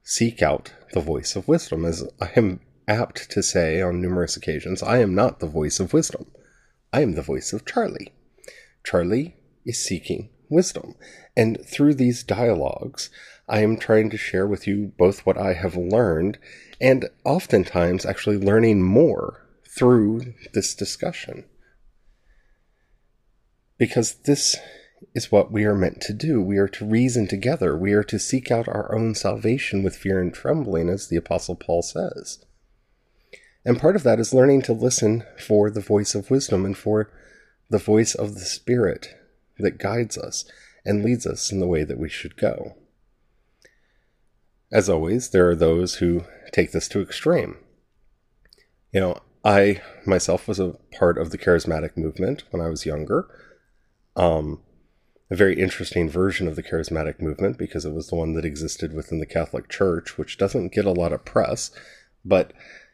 seek 0.03 0.43
out 0.43 0.73
the 0.93 1.01
voice 1.01 1.37
of 1.37 1.47
wisdom. 1.47 1.85
As 1.85 2.05
I 2.21 2.31
am 2.37 2.61
apt 2.89 3.31
to 3.31 3.43
say 3.43 3.81
on 3.81 4.03
numerous 4.03 4.37
occasions, 4.37 4.83
I 4.83 4.99
am 4.99 5.15
not 5.15 5.39
the 5.39 5.47
voice 5.47 5.79
of 5.79 5.93
wisdom. 5.93 6.27
I 6.93 7.03
am 7.03 7.13
the 7.13 7.23
voice 7.23 7.53
of 7.53 7.65
Charlie. 7.65 8.13
Charlie 8.85 9.37
is 9.65 9.85
seeking 9.85 10.31
wisdom. 10.49 10.97
And 11.37 11.65
through 11.65 11.95
these 11.95 12.25
dialogues, 12.25 13.11
I 13.49 13.61
am 13.61 13.77
trying 13.77 14.11
to 14.11 14.17
share 14.17 14.47
with 14.47 14.67
you 14.67 14.93
both 14.99 15.25
what 15.25 15.39
I 15.39 15.55
have 15.55 15.77
learned 15.77 16.39
and 16.81 17.09
oftentimes 17.25 18.05
actually 18.05 18.39
learning 18.39 18.83
more 18.83 19.47
through 19.69 20.35
this 20.53 20.75
discussion 20.75 21.45
because 23.81 24.17
this 24.27 24.57
is 25.15 25.33
what 25.33 25.51
we 25.51 25.65
are 25.65 25.75
meant 25.75 26.03
to 26.03 26.13
do. 26.13 26.43
We 26.43 26.59
are 26.59 26.69
to 26.69 26.85
reason 26.85 27.27
together. 27.27 27.75
We 27.75 27.95
are 27.95 28.05
to 28.05 28.19
seek 28.19 28.51
out 28.51 28.69
our 28.69 28.95
own 28.95 29.15
salvation 29.15 29.83
with 29.83 29.97
fear 29.97 30.21
and 30.21 30.33
trembling, 30.33 30.91
as 30.91 31.09
the 31.09 31.17
Apostle 31.17 31.57
Paul 31.57 31.81
says. 31.81 32.45
And 33.65 33.81
part 33.81 33.97
of 33.97 34.03
that 34.03 34.21
is 34.21 34.35
learning 34.35 34.63
to 34.63 34.75
listen 34.75 35.25
for 35.39 35.71
the 35.71 35.81
voice 35.81 36.15
of 36.15 36.31
wisdom 36.31 36.67
and 36.67 36.77
for 36.77 37.11
the 37.71 37.79
voice 37.79 38.15
of 38.15 38.35
the 38.35 38.45
Spirit 38.45 39.15
that 39.59 39.79
guides 39.79 40.19
us 40.19 40.45
and 40.85 41.03
leads 41.03 41.27
us 41.27 41.51
in 41.51 41.59
the 41.59 41.67
way 41.67 41.83
that 41.83 41.99
we 41.99 42.11
should 42.11 42.37
go. 42.37 42.77
As 44.71 44.91
always, 44.91 45.31
there 45.31 45.49
are 45.49 45.57
those 45.57 45.97
who 45.97 46.25
take 46.53 46.73
this 46.73 46.87
to 46.89 47.01
extreme. 47.01 47.57
You 48.93 49.01
know, 49.01 49.21
I 49.43 49.81
myself 50.05 50.47
was 50.47 50.61
a 50.61 50.77
part 50.99 51.17
of 51.17 51.31
the 51.31 51.39
charismatic 51.39 51.97
movement 51.97 52.45
when 52.51 52.61
I 52.61 52.69
was 52.69 52.85
younger 52.85 53.27
um, 54.21 54.61
a 55.31 55.37
very 55.37 55.59
interesting 55.59 56.11
version 56.11 56.47
of 56.47 56.55
the 56.55 56.63
charismatic 56.63 57.21
movement 57.21 57.57
because 57.57 57.87
it 57.87 57.95
was 57.95 58.09
the 58.09 58.17
one 58.17 58.35
that 58.35 58.45
existed 58.45 58.93
within 58.93 59.19
the 59.19 59.25
Catholic 59.25 59.71
Church, 59.71 60.19
which 60.19 60.37
doesn't 60.37 60.75
get 60.75 60.85
a 60.85 60.93
lot 60.93 61.13
of 61.13 61.25
press, 61.25 61.71
but 62.23 62.53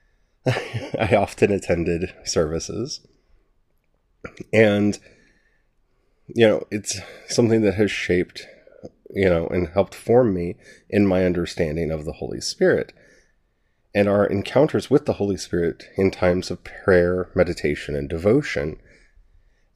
I 0.47 1.17
often 1.19 1.51
attended 1.51 2.15
services. 2.25 3.01
And, 4.53 5.01
you 6.29 6.47
know, 6.47 6.67
it's 6.71 7.01
something 7.27 7.63
that 7.63 7.75
has 7.75 7.91
shaped, 7.91 8.47
you 9.11 9.29
know, 9.29 9.49
and 9.49 9.69
helped 9.69 9.97
form 9.97 10.33
me 10.33 10.55
in 10.89 11.09
my 11.09 11.25
understanding 11.25 11.91
of 11.91 12.05
the 12.05 12.13
Holy 12.13 12.41
Spirit. 12.41 12.93
And 13.93 14.09
our 14.09 14.27
encounters 14.27 14.91
with 14.91 15.07
the 15.07 15.15
Holy 15.15 15.39
Spirit 15.39 15.89
in 15.97 16.13
times 16.13 16.53
of 16.53 16.63
prayer, 16.63 17.31
meditation, 17.35 17.97
and 17.97 18.09
devotion 18.09 18.77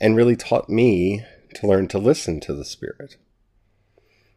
and 0.00 0.16
really 0.16 0.36
taught 0.36 0.68
me 0.68 1.24
to 1.54 1.66
learn 1.66 1.88
to 1.88 1.98
listen 1.98 2.40
to 2.40 2.54
the 2.54 2.64
Spirit. 2.64 3.16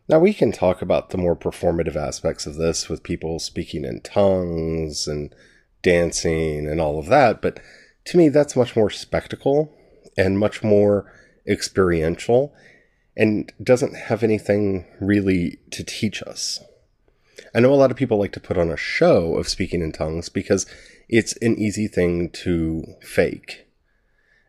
Now, 0.09 0.19
we 0.19 0.33
can 0.33 0.51
talk 0.51 0.81
about 0.81 1.09
the 1.09 1.17
more 1.17 1.35
performative 1.35 1.95
aspects 1.95 2.45
of 2.45 2.55
this 2.55 2.89
with 2.89 3.03
people 3.03 3.39
speaking 3.39 3.85
in 3.85 4.01
tongues 4.01 5.07
and 5.07 5.33
dancing 5.81 6.67
and 6.67 6.81
all 6.81 6.99
of 6.99 7.07
that, 7.07 7.41
but 7.41 7.59
to 8.05 8.17
me, 8.17 8.29
that's 8.29 8.55
much 8.55 8.75
more 8.75 8.89
spectacle 8.89 9.73
and 10.17 10.37
much 10.37 10.63
more 10.63 11.11
experiential 11.47 12.53
and 13.15 13.51
doesn't 13.61 13.95
have 13.95 14.23
anything 14.23 14.85
really 14.99 15.59
to 15.71 15.83
teach 15.83 16.21
us. 16.23 16.59
I 17.55 17.59
know 17.59 17.73
a 17.73 17.75
lot 17.75 17.91
of 17.91 17.97
people 17.97 18.17
like 18.17 18.31
to 18.33 18.39
put 18.39 18.57
on 18.57 18.71
a 18.71 18.77
show 18.77 19.35
of 19.35 19.47
speaking 19.47 19.81
in 19.81 19.91
tongues 19.91 20.29
because 20.29 20.65
it's 21.07 21.35
an 21.37 21.57
easy 21.57 21.87
thing 21.87 22.29
to 22.31 22.83
fake. 23.01 23.67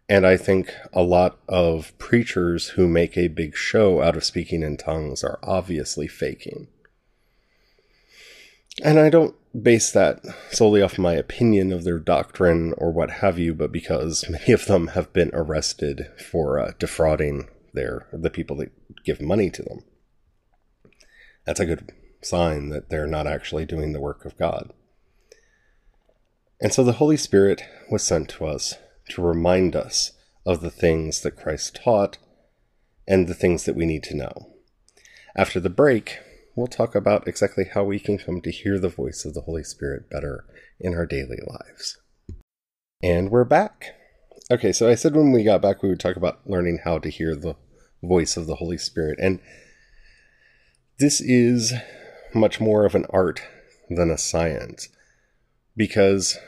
And 0.08 0.26
I 0.26 0.37
think 0.37 0.70
a 0.92 1.02
lot 1.02 1.38
of 1.49 1.96
preachers 1.99 2.68
who 2.70 2.87
make 2.87 3.16
a 3.16 3.28
big 3.28 3.56
show 3.56 4.02
out 4.02 4.16
of 4.16 4.25
speaking 4.25 4.62
in 4.62 4.76
tongues 4.76 5.25
are 5.25 5.38
obviously 5.42 6.06
faking. 6.06 6.68
And 8.82 8.99
I 8.99 9.08
don't 9.08 9.34
base 9.62 9.92
that 9.92 10.20
solely 10.50 10.82
off 10.82 10.99
my 10.99 11.12
opinion 11.12 11.73
of 11.73 11.84
their 11.84 11.99
doctrine 11.99 12.75
or 12.76 12.90
what 12.90 13.11
have 13.11 13.38
you, 13.38 13.54
but 13.54 13.73
because 13.73 14.25
many 14.30 14.52
of 14.52 14.66
them 14.66 14.88
have 14.88 15.12
been 15.12 15.30
arrested 15.32 16.08
for 16.18 16.58
uh, 16.58 16.73
defrauding 16.78 17.49
their 17.73 18.06
the 18.12 18.30
people 18.30 18.56
that 18.56 18.73
give 19.04 19.20
money 19.20 19.50
to 19.50 19.62
them. 19.62 19.80
That's 21.46 21.61
a 21.61 21.66
good 21.66 21.92
sign 22.23 22.68
that 22.70 22.88
they're 22.88 23.06
not 23.06 23.26
actually 23.26 23.64
doing 23.64 23.92
the 23.92 24.00
work 24.00 24.25
of 24.25 24.37
God. 24.38 24.73
And 26.61 26.73
so 26.73 26.84
the 26.84 26.92
Holy 26.92 27.16
Spirit 27.16 27.62
was 27.90 28.02
sent 28.02 28.28
to 28.30 28.46
us 28.46 28.76
to 29.11 29.23
remind 29.23 29.76
us 29.76 30.12
of 30.46 30.61
the 30.61 30.70
things 30.70 31.20
that 31.23 31.37
Christ 31.37 31.80
taught 31.82 32.18
and 33.06 33.26
the 33.26 33.34
things 33.34 33.64
that 33.64 33.76
we 33.76 33.87
need 33.87 34.02
to 34.04 34.16
know. 34.16 34.50
After 35.37 35.61
the 35.61 35.70
break, 35.70 36.18
we'll 36.54 36.66
talk 36.66 36.94
about 36.94 37.26
exactly 37.26 37.64
how 37.73 37.84
we 37.84 37.99
can 37.99 38.18
come 38.18 38.40
to 38.42 38.50
hear 38.50 38.78
the 38.78 38.88
voice 38.88 39.25
of 39.25 39.34
the 39.34 39.42
Holy 39.42 39.64
Spirit 39.64 40.11
better 40.11 40.44
in 40.80 40.94
our 40.94 41.06
daily 41.06 41.38
lives. 41.46 41.99
And 43.02 43.30
we're 43.30 43.44
back. 43.44 43.94
Okay, 44.50 44.73
so 44.73 44.88
I 44.88 44.94
said 44.94 45.16
when 45.16 45.32
we 45.32 45.42
got 45.42 45.62
back 45.62 45.82
we 45.82 45.88
would 45.88 46.00
talk 46.00 46.16
about 46.16 46.40
learning 46.46 46.80
how 46.84 46.99
to 46.99 47.11
hear 47.11 47.34
the 47.34 47.56
voice 48.02 48.37
of 48.37 48.46
the 48.46 48.56
Holy 48.56 48.78
Spirit. 48.78 49.18
And 49.20 49.40
this 50.99 51.20
is 51.20 51.73
much 52.34 52.61
more 52.61 52.84
of 52.84 52.94
an 52.94 53.06
art 53.11 53.42
than 53.90 54.11
a 54.11 54.18
science 54.18 54.88
because 55.76 56.38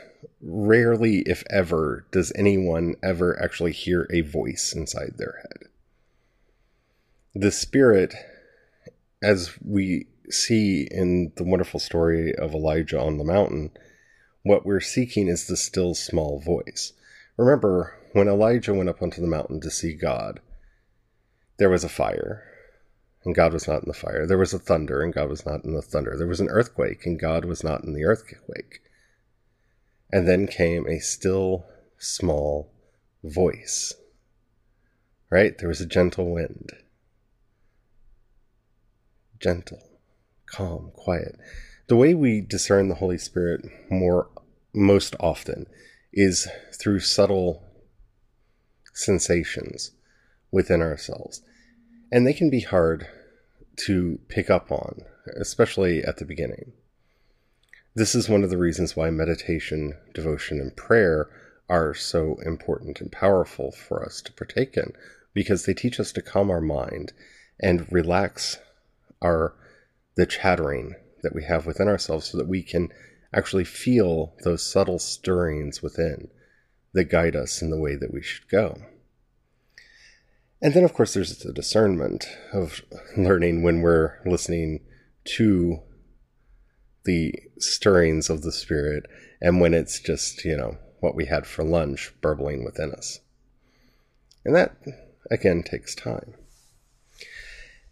rarely, 0.41 1.19
if 1.19 1.43
ever, 1.49 2.05
does 2.11 2.31
anyone 2.35 2.95
ever 3.03 3.41
actually 3.41 3.71
hear 3.71 4.07
a 4.11 4.21
voice 4.21 4.73
inside 4.75 5.13
their 5.17 5.41
head. 5.41 5.69
The 7.33 7.51
Spirit, 7.51 8.13
as 9.21 9.51
we 9.63 10.07
see 10.29 10.87
in 10.89 11.31
the 11.35 11.43
wonderful 11.43 11.79
story 11.79 12.35
of 12.35 12.53
Elijah 12.53 12.99
on 12.99 13.17
the 13.17 13.23
mountain, 13.23 13.71
what 14.43 14.65
we're 14.65 14.79
seeking 14.79 15.27
is 15.27 15.47
the 15.47 15.57
still 15.57 15.93
small 15.93 16.39
voice. 16.39 16.93
Remember, 17.37 17.97
when 18.13 18.27
Elijah 18.27 18.73
went 18.73 18.89
up 18.89 19.01
onto 19.01 19.21
the 19.21 19.27
mountain 19.27 19.61
to 19.61 19.71
see 19.71 19.93
God, 19.93 20.39
there 21.59 21.69
was 21.69 21.83
a 21.83 21.89
fire, 21.89 22.43
and 23.23 23.35
God 23.35 23.53
was 23.53 23.67
not 23.67 23.83
in 23.83 23.87
the 23.87 23.93
fire. 23.93 24.25
There 24.25 24.37
was 24.37 24.53
a 24.53 24.59
thunder, 24.59 25.01
and 25.01 25.13
God 25.13 25.29
was 25.29 25.45
not 25.45 25.63
in 25.63 25.73
the 25.73 25.81
thunder. 25.81 26.15
There 26.17 26.27
was 26.27 26.39
an 26.39 26.49
earthquake, 26.49 27.05
and 27.05 27.19
God 27.19 27.45
was 27.45 27.63
not 27.63 27.83
in 27.83 27.93
the 27.93 28.05
earthquake. 28.05 28.81
And 30.11 30.27
then 30.27 30.47
came 30.47 30.87
a 30.87 30.99
still, 30.99 31.65
small 31.97 32.71
voice. 33.23 33.93
Right? 35.29 35.57
There 35.57 35.67
was 35.67 35.81
a 35.81 35.85
gentle 35.85 36.31
wind. 36.31 36.71
Gentle, 39.39 39.83
calm, 40.45 40.91
quiet. 40.95 41.37
The 41.87 41.95
way 41.95 42.13
we 42.13 42.41
discern 42.41 42.87
the 42.87 42.95
Holy 42.95 43.17
Spirit 43.17 43.65
more 43.89 44.29
most 44.73 45.15
often 45.19 45.67
is 46.13 46.47
through 46.73 46.99
subtle 46.99 47.63
sensations 48.93 49.91
within 50.51 50.81
ourselves. 50.81 51.41
And 52.11 52.25
they 52.25 52.33
can 52.33 52.49
be 52.49 52.61
hard 52.61 53.07
to 53.85 54.19
pick 54.27 54.49
up 54.49 54.71
on, 54.71 55.01
especially 55.39 56.03
at 56.03 56.17
the 56.17 56.25
beginning. 56.25 56.73
This 57.97 58.13
is 58.13 58.29
one 58.29 58.43
of 58.43 58.51
the 58.51 58.59
reasons 58.59 58.95
why 58.95 59.09
meditation, 59.09 59.97
devotion, 60.13 60.59
and 60.61 60.75
prayer 60.75 61.31
are 61.67 61.95
so 61.95 62.37
important 62.45 63.01
and 63.01 63.11
powerful 63.11 63.71
for 63.71 64.05
us 64.05 64.21
to 64.21 64.31
partake 64.33 64.77
in, 64.77 64.93
because 65.33 65.65
they 65.65 65.73
teach 65.73 65.99
us 65.99 66.11
to 66.11 66.21
calm 66.21 66.51
our 66.51 66.61
mind 66.61 67.13
and 67.59 67.91
relax 67.91 68.59
our 69.19 69.55
the 70.13 70.27
chattering 70.27 70.93
that 71.23 71.33
we 71.33 71.43
have 71.45 71.65
within 71.65 71.87
ourselves 71.87 72.27
so 72.27 72.37
that 72.37 72.47
we 72.47 72.61
can 72.61 72.89
actually 73.33 73.63
feel 73.63 74.35
those 74.43 74.61
subtle 74.61 74.99
stirrings 74.99 75.81
within 75.81 76.29
that 76.93 77.05
guide 77.05 77.35
us 77.35 77.63
in 77.63 77.71
the 77.71 77.79
way 77.79 77.95
that 77.95 78.13
we 78.13 78.21
should 78.21 78.47
go. 78.47 78.77
And 80.61 80.75
then, 80.75 80.83
of 80.83 80.93
course, 80.93 81.15
there's 81.15 81.39
the 81.39 81.51
discernment 81.51 82.27
of 82.53 82.83
learning 83.17 83.63
when 83.63 83.81
we're 83.81 84.19
listening 84.23 84.81
to 85.37 85.81
the 87.07 87.33
stirrings 87.57 88.29
of 88.29 88.43
the 88.43 88.51
Spirit 88.51 89.07
and 89.41 89.59
when 89.59 89.73
it's 89.73 89.99
just, 89.99 90.45
you 90.45 90.55
know, 90.55 90.77
what 90.99 91.15
we 91.15 91.25
had 91.25 91.47
for 91.47 91.63
lunch 91.63 92.13
burbling 92.21 92.63
within 92.63 92.91
us. 92.91 93.19
And 94.45 94.55
that, 94.55 94.75
again, 95.31 95.63
takes 95.63 95.95
time. 95.95 96.35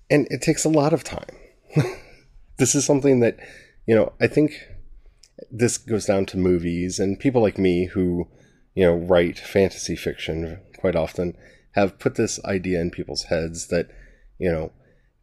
And 0.10 0.28
it 0.30 0.42
takes 0.42 0.66
a 0.66 0.70
lot 0.70 0.94
of 0.94 1.04
time. 1.04 1.36
this 2.58 2.76
is 2.76 2.86
something 2.86 3.22
that, 3.22 3.38
you 3.88 3.96
know, 3.96 4.14
I 4.22 4.28
think 4.28 4.54
this 5.52 5.78
goes 5.78 6.06
down 6.06 6.26
to 6.28 6.38
movies 6.38 7.00
and 7.00 7.20
people 7.20 7.42
like 7.42 7.58
me 7.58 7.86
who, 7.86 8.28
you 8.76 8.86
know, 8.86 8.96
write 8.96 9.40
fantasy 9.40 9.96
fiction 9.96 10.60
quite 10.78 10.96
often 10.96 11.36
have 11.72 12.00
put 12.00 12.16
this 12.16 12.44
idea 12.46 12.80
in 12.80 12.92
people's 12.92 13.24
heads 13.24 13.68
that, 13.68 13.90
you 14.38 14.52
know, 14.52 14.72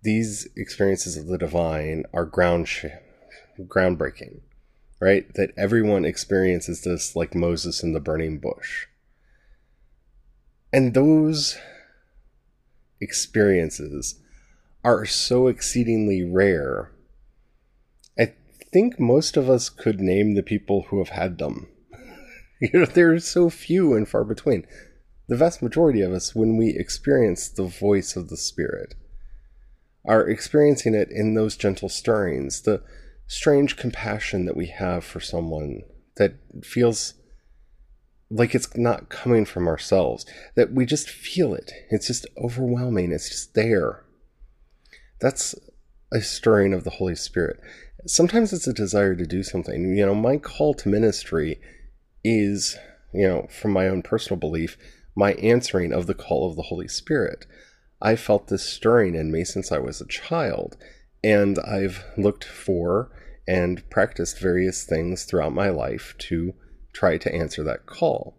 these 0.02 0.48
experiences 0.56 1.16
of 1.16 1.26
the 1.26 1.38
divine 1.38 2.04
are 2.12 2.26
ground 2.26 2.68
sh- 2.68 2.86
groundbreaking, 3.58 4.40
right? 5.00 5.32
That 5.34 5.52
everyone 5.56 6.04
experiences 6.04 6.82
this 6.82 7.16
like 7.16 7.34
Moses 7.34 7.82
in 7.82 7.92
the 7.92 8.00
burning 8.00 8.38
bush. 8.38 8.86
And 10.72 10.94
those 10.94 11.58
experiences 13.00 14.20
are 14.84 15.04
so 15.04 15.48
exceedingly 15.48 16.22
rare. 16.22 16.92
I 18.18 18.32
think 18.72 18.98
most 18.98 19.36
of 19.36 19.50
us 19.50 19.68
could 19.68 20.00
name 20.00 20.34
the 20.34 20.42
people 20.42 20.86
who 20.88 20.98
have 20.98 21.10
had 21.10 21.38
them. 21.38 21.68
you 22.60 22.70
know, 22.72 22.86
they're 22.86 23.18
so 23.18 23.50
few 23.50 23.94
and 23.94 24.08
far 24.08 24.24
between 24.24 24.66
the 25.28 25.36
vast 25.36 25.62
majority 25.62 26.02
of 26.02 26.12
us, 26.12 26.34
when 26.34 26.56
we 26.56 26.76
experience 26.76 27.48
the 27.48 27.64
voice 27.64 28.16
of 28.16 28.28
the 28.28 28.36
Spirit, 28.36 28.94
are 30.04 30.28
experiencing 30.28 30.94
it 30.94 31.10
in 31.10 31.34
those 31.34 31.56
gentle 31.56 31.88
stirrings, 31.88 32.60
the 32.60 32.82
strange 33.26 33.76
compassion 33.76 34.44
that 34.46 34.56
we 34.56 34.66
have 34.66 35.04
for 35.04 35.20
someone 35.20 35.82
that 36.16 36.34
feels 36.62 37.14
like 38.30 38.54
it's 38.54 38.76
not 38.76 39.10
coming 39.10 39.44
from 39.44 39.68
ourselves, 39.68 40.24
that 40.54 40.72
we 40.72 40.86
just 40.86 41.08
feel 41.08 41.54
it. 41.54 41.72
It's 41.90 42.06
just 42.06 42.26
overwhelming, 42.42 43.12
it's 43.12 43.28
just 43.28 43.54
there. 43.54 44.04
That's 45.20 45.54
a 46.12 46.20
stirring 46.20 46.72
of 46.72 46.84
the 46.84 46.90
Holy 46.90 47.14
Spirit. 47.14 47.60
Sometimes 48.06 48.52
it's 48.52 48.66
a 48.66 48.72
desire 48.72 49.14
to 49.14 49.26
do 49.26 49.42
something. 49.42 49.96
You 49.96 50.06
know, 50.06 50.14
my 50.14 50.36
call 50.38 50.74
to 50.74 50.88
ministry 50.88 51.60
is, 52.24 52.76
you 53.12 53.28
know, 53.28 53.46
from 53.48 53.72
my 53.72 53.86
own 53.88 54.02
personal 54.02 54.38
belief, 54.38 54.76
my 55.14 55.34
answering 55.34 55.92
of 55.92 56.06
the 56.06 56.14
call 56.14 56.48
of 56.48 56.56
the 56.56 56.62
Holy 56.62 56.88
Spirit. 56.88 57.46
I 58.00 58.16
felt 58.16 58.48
this 58.48 58.64
stirring 58.64 59.14
in 59.14 59.30
me 59.30 59.44
since 59.44 59.70
I 59.70 59.78
was 59.78 60.00
a 60.00 60.06
child, 60.06 60.76
and 61.22 61.58
I've 61.58 62.04
looked 62.16 62.44
for 62.44 63.10
and 63.46 63.88
practiced 63.90 64.38
various 64.38 64.84
things 64.84 65.24
throughout 65.24 65.52
my 65.52 65.68
life 65.68 66.14
to 66.18 66.54
try 66.92 67.18
to 67.18 67.34
answer 67.34 67.62
that 67.64 67.86
call. 67.86 68.36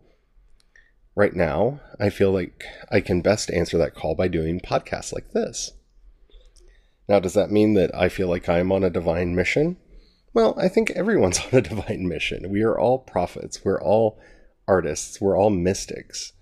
Right 1.15 1.35
now, 1.35 1.79
I 1.99 2.09
feel 2.09 2.31
like 2.31 2.65
I 2.91 2.99
can 2.99 3.21
best 3.21 3.51
answer 3.51 3.77
that 3.77 3.93
call 3.93 4.15
by 4.15 4.27
doing 4.27 4.59
podcasts 4.59 5.13
like 5.13 5.31
this. 5.31 5.71
Now, 7.07 7.19
does 7.19 7.33
that 7.33 7.51
mean 7.51 7.73
that 7.73 7.93
I 7.95 8.09
feel 8.09 8.27
like 8.27 8.47
I'm 8.49 8.71
on 8.71 8.83
a 8.83 8.89
divine 8.89 9.35
mission? 9.35 9.77
Well, 10.33 10.55
I 10.57 10.67
think 10.67 10.91
everyone's 10.91 11.39
on 11.45 11.59
a 11.59 11.61
divine 11.61 12.07
mission. 12.07 12.49
We 12.49 12.63
are 12.63 12.77
all 12.77 12.99
prophets, 12.99 13.63
we're 13.63 13.81
all 13.81 14.19
artists, 14.67 15.21
we're 15.21 15.37
all 15.37 15.49
mystics. 15.49 16.33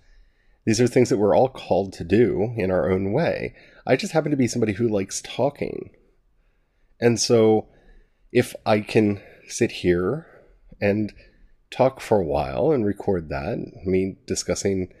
These 0.64 0.80
are 0.80 0.86
things 0.86 1.08
that 1.08 1.18
we're 1.18 1.36
all 1.36 1.48
called 1.48 1.92
to 1.94 2.04
do 2.04 2.54
in 2.56 2.70
our 2.70 2.90
own 2.90 3.12
way. 3.12 3.54
I 3.86 3.96
just 3.96 4.12
happen 4.12 4.30
to 4.30 4.36
be 4.36 4.46
somebody 4.46 4.74
who 4.74 4.88
likes 4.88 5.20
talking. 5.20 5.90
And 7.02 7.18
so 7.18 7.66
if 8.30 8.54
I 8.64 8.78
can 8.80 9.20
sit 9.48 9.72
here 9.72 10.24
and 10.80 11.12
talk 11.70 12.00
for 12.00 12.20
a 12.20 12.24
while 12.24 12.70
and 12.70 12.86
record 12.86 13.28
that, 13.28 13.58
me 13.84 14.18
discussing, 14.24 14.94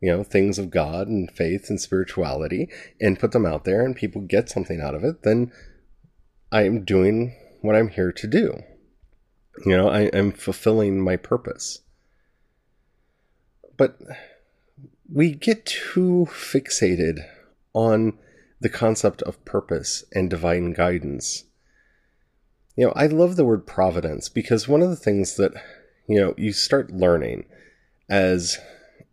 you 0.00 0.10
know, 0.10 0.22
things 0.22 0.60
of 0.60 0.70
God 0.70 1.08
and 1.08 1.28
faith 1.28 1.68
and 1.68 1.80
spirituality 1.80 2.70
and 3.00 3.18
put 3.18 3.32
them 3.32 3.44
out 3.44 3.64
there 3.64 3.84
and 3.84 3.96
people 3.96 4.22
get 4.22 4.48
something 4.48 4.80
out 4.80 4.94
of 4.94 5.02
it, 5.02 5.24
then 5.24 5.50
I 6.52 6.62
am 6.62 6.84
doing 6.84 7.36
what 7.62 7.74
I'm 7.74 7.88
here 7.88 8.12
to 8.12 8.26
do. 8.28 8.62
You 9.66 9.76
know, 9.76 9.88
I 9.88 10.02
am 10.02 10.30
fulfilling 10.30 11.00
my 11.00 11.16
purpose. 11.16 11.80
But 13.76 13.98
we 15.12 15.32
get 15.32 15.66
too 15.66 16.28
fixated 16.30 17.26
on 17.74 18.18
the 18.60 18.68
concept 18.68 19.22
of 19.22 19.44
purpose 19.44 20.04
and 20.12 20.28
divine 20.28 20.72
guidance. 20.72 21.44
You 22.76 22.86
know, 22.86 22.92
I 22.94 23.06
love 23.06 23.36
the 23.36 23.44
word 23.44 23.66
providence 23.66 24.28
because 24.28 24.68
one 24.68 24.82
of 24.82 24.90
the 24.90 24.96
things 24.96 25.36
that, 25.36 25.52
you 26.06 26.20
know, 26.20 26.34
you 26.36 26.52
start 26.52 26.90
learning 26.90 27.46
as 28.08 28.58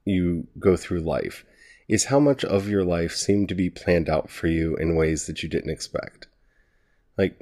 you 0.05 0.47
go 0.59 0.75
through 0.75 0.99
life 0.99 1.45
is 1.87 2.05
how 2.05 2.19
much 2.19 2.43
of 2.43 2.67
your 2.67 2.83
life 2.83 3.15
seemed 3.15 3.47
to 3.49 3.55
be 3.55 3.69
planned 3.69 4.09
out 4.09 4.29
for 4.29 4.47
you 4.47 4.75
in 4.75 4.95
ways 4.95 5.25
that 5.25 5.41
you 5.41 5.49
didn't 5.49 5.69
expect. 5.69 6.27
Like, 7.17 7.39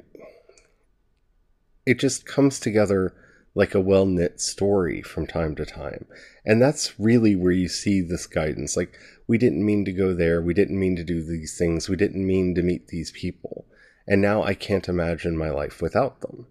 it 1.84 1.98
just 1.98 2.26
comes 2.26 2.58
together 2.58 3.14
like 3.56 3.74
a 3.74 3.80
well 3.80 4.06
knit 4.06 4.40
story 4.40 5.02
from 5.02 5.26
time 5.26 5.56
to 5.56 5.66
time. 5.66 6.06
And 6.44 6.62
that's 6.62 7.00
really 7.00 7.34
where 7.34 7.50
you 7.50 7.68
see 7.68 8.00
this 8.00 8.26
guidance. 8.26 8.76
Like, 8.76 8.96
we 9.26 9.36
didn't 9.38 9.66
mean 9.66 9.84
to 9.86 9.92
go 9.92 10.14
there. 10.14 10.40
We 10.40 10.54
didn't 10.54 10.78
mean 10.78 10.94
to 10.94 11.02
do 11.02 11.20
these 11.20 11.58
things. 11.58 11.88
We 11.88 11.96
didn't 11.96 12.24
mean 12.24 12.54
to 12.54 12.62
meet 12.62 12.86
these 12.86 13.10
people. 13.10 13.66
And 14.06 14.22
now 14.22 14.44
I 14.44 14.54
can't 14.54 14.88
imagine 14.88 15.36
my 15.36 15.50
life 15.50 15.82
without 15.82 16.20
them. 16.20 16.46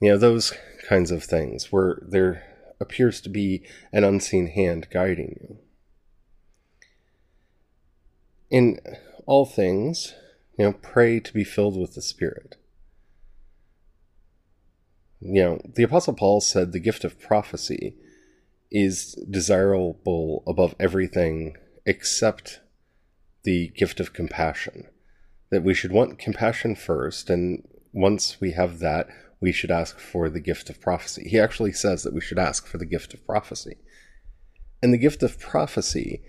You 0.00 0.10
know, 0.10 0.18
those 0.18 0.52
kinds 0.86 1.10
of 1.10 1.24
things 1.24 1.72
where 1.72 2.02
there 2.06 2.42
appears 2.78 3.22
to 3.22 3.30
be 3.30 3.64
an 3.90 4.04
unseen 4.04 4.48
hand 4.48 4.88
guiding 4.90 5.38
you. 5.40 5.58
in 8.54 8.78
all 9.26 9.44
things, 9.44 10.14
you 10.56 10.64
know, 10.64 10.72
pray 10.72 11.18
to 11.18 11.32
be 11.32 11.42
filled 11.42 11.76
with 11.76 11.94
the 11.94 12.00
Spirit. 12.00 12.56
You 15.24 15.42
know, 15.42 15.60
the 15.74 15.82
Apostle 15.82 16.14
Paul 16.14 16.40
said 16.42 16.72
the 16.72 16.78
gift 16.78 17.02
of 17.02 17.18
prophecy 17.18 17.96
is 18.70 19.14
desirable 19.30 20.42
above 20.46 20.74
everything 20.78 21.56
except 21.86 22.60
the 23.42 23.68
gift 23.68 24.00
of 24.00 24.12
compassion. 24.12 24.86
That 25.50 25.62
we 25.62 25.72
should 25.74 25.92
want 25.92 26.18
compassion 26.18 26.74
first, 26.74 27.30
and 27.30 27.66
once 27.92 28.40
we 28.40 28.52
have 28.52 28.80
that, 28.80 29.08
we 29.40 29.52
should 29.52 29.70
ask 29.70 29.98
for 29.98 30.28
the 30.28 30.40
gift 30.40 30.68
of 30.68 30.80
prophecy. 30.80 31.28
He 31.28 31.38
actually 31.38 31.72
says 31.72 32.02
that 32.02 32.14
we 32.14 32.20
should 32.20 32.38
ask 32.38 32.66
for 32.66 32.78
the 32.78 32.86
gift 32.86 33.14
of 33.14 33.24
prophecy. 33.26 33.76
And 34.82 34.92
the 34.92 34.98
gift 34.98 35.22
of 35.22 35.38
prophecy 35.38 36.22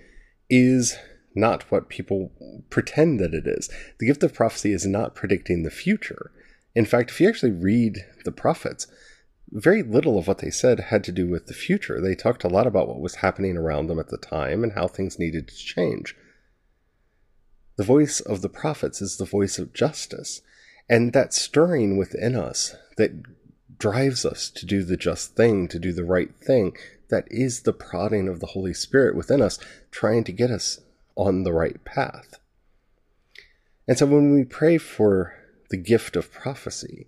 is 0.50 0.98
not 1.36 1.64
what 1.72 1.90
people 1.90 2.32
pretend 2.70 3.20
that 3.20 3.34
it 3.34 3.46
is. 3.46 3.70
The 4.00 4.08
gift 4.08 4.24
of 4.24 4.34
prophecy 4.34 4.72
is 4.72 4.86
not 4.86 5.16
predicting 5.16 5.64
the 5.64 5.72
future. 5.72 6.32
In 6.76 6.86
fact, 6.86 7.10
if 7.10 7.22
you 7.22 7.30
actually 7.30 7.54
read 7.54 8.00
the 8.26 8.32
prophets, 8.32 8.88
very 9.52 9.82
little 9.82 10.18
of 10.18 10.28
what 10.28 10.40
they 10.40 10.50
said 10.50 10.80
had 10.80 11.04
to 11.06 11.12
do 11.12 11.28
with 11.28 11.48
the 11.48 11.54
future. 11.54 12.02
They 12.02 12.16
talked 12.16 12.44
a 12.44 12.50
lot 12.50 12.68
about 12.68 12.88
what 12.88 13.00
was 13.00 13.16
happening 13.16 13.56
around 13.56 13.88
them 13.88 14.00
at 14.00 14.10
the 14.10 14.18
time 14.18 14.64
and 14.64 14.74
how 14.74 14.88
things 14.88 15.18
needed 15.18 15.48
to 15.48 15.56
change. 15.56 16.16
The 17.78 17.84
voice 17.84 18.20
of 18.20 18.42
the 18.42 18.50
prophets 18.50 19.02
is 19.02 19.18
the 19.18 19.26
voice 19.26 19.58
of 19.58 19.74
justice, 19.74 20.42
and 20.90 21.14
that 21.14 21.34
stirring 21.34 21.98
within 21.98 22.36
us 22.36 22.76
that 22.98 23.24
drives 23.78 24.26
us 24.26 24.50
to 24.50 24.66
do 24.66 24.84
the 24.84 24.98
just 24.98 25.36
thing, 25.36 25.68
to 25.68 25.80
do 25.80 25.92
the 25.92 26.06
right 26.06 26.36
thing, 26.36 26.76
that 27.10 27.26
is 27.30 27.62
the 27.62 27.74
prodding 27.74 28.28
of 28.28 28.40
the 28.40 28.48
Holy 28.48 28.74
Spirit 28.74 29.16
within 29.16 29.42
us, 29.42 29.60
trying 29.92 30.24
to 30.24 30.32
get 30.32 30.52
us 30.52 30.80
on 31.16 31.44
the 31.44 31.54
right 31.54 31.84
path. 31.86 32.40
And 33.88 33.98
so 33.98 34.06
when 34.06 34.34
we 34.34 34.44
pray 34.44 34.78
for 34.78 35.34
the 35.70 35.78
gift 35.78 36.16
of 36.16 36.32
prophecy, 36.32 37.08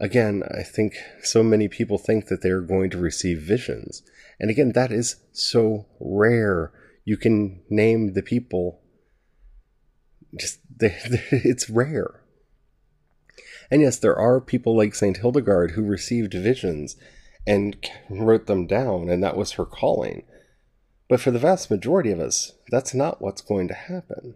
again, 0.00 0.42
I 0.56 0.62
think 0.62 0.94
so 1.22 1.42
many 1.42 1.68
people 1.68 1.98
think 1.98 2.26
that 2.26 2.42
they're 2.42 2.60
going 2.60 2.90
to 2.90 2.98
receive 2.98 3.40
visions. 3.40 4.02
And 4.40 4.50
again, 4.50 4.72
that 4.72 4.92
is 4.92 5.16
so 5.32 5.86
rare. 6.00 6.72
You 7.04 7.16
can 7.16 7.62
name 7.68 8.14
the 8.14 8.22
people, 8.22 8.80
just, 10.38 10.60
they, 10.74 10.96
it's 11.30 11.68
rare. 11.68 12.22
And 13.70 13.82
yes, 13.82 13.98
there 13.98 14.16
are 14.16 14.40
people 14.40 14.76
like 14.76 14.94
St. 14.94 15.18
Hildegard 15.18 15.72
who 15.72 15.82
received 15.82 16.32
visions 16.32 16.96
and 17.46 17.76
wrote 18.10 18.46
them 18.46 18.66
down, 18.66 19.08
and 19.08 19.22
that 19.22 19.36
was 19.36 19.52
her 19.52 19.64
calling. 19.64 20.24
But 21.08 21.20
for 21.20 21.30
the 21.30 21.38
vast 21.38 21.70
majority 21.70 22.10
of 22.10 22.20
us, 22.20 22.52
that's 22.70 22.94
not 22.94 23.20
what's 23.20 23.40
going 23.40 23.68
to 23.68 23.74
happen. 23.74 24.34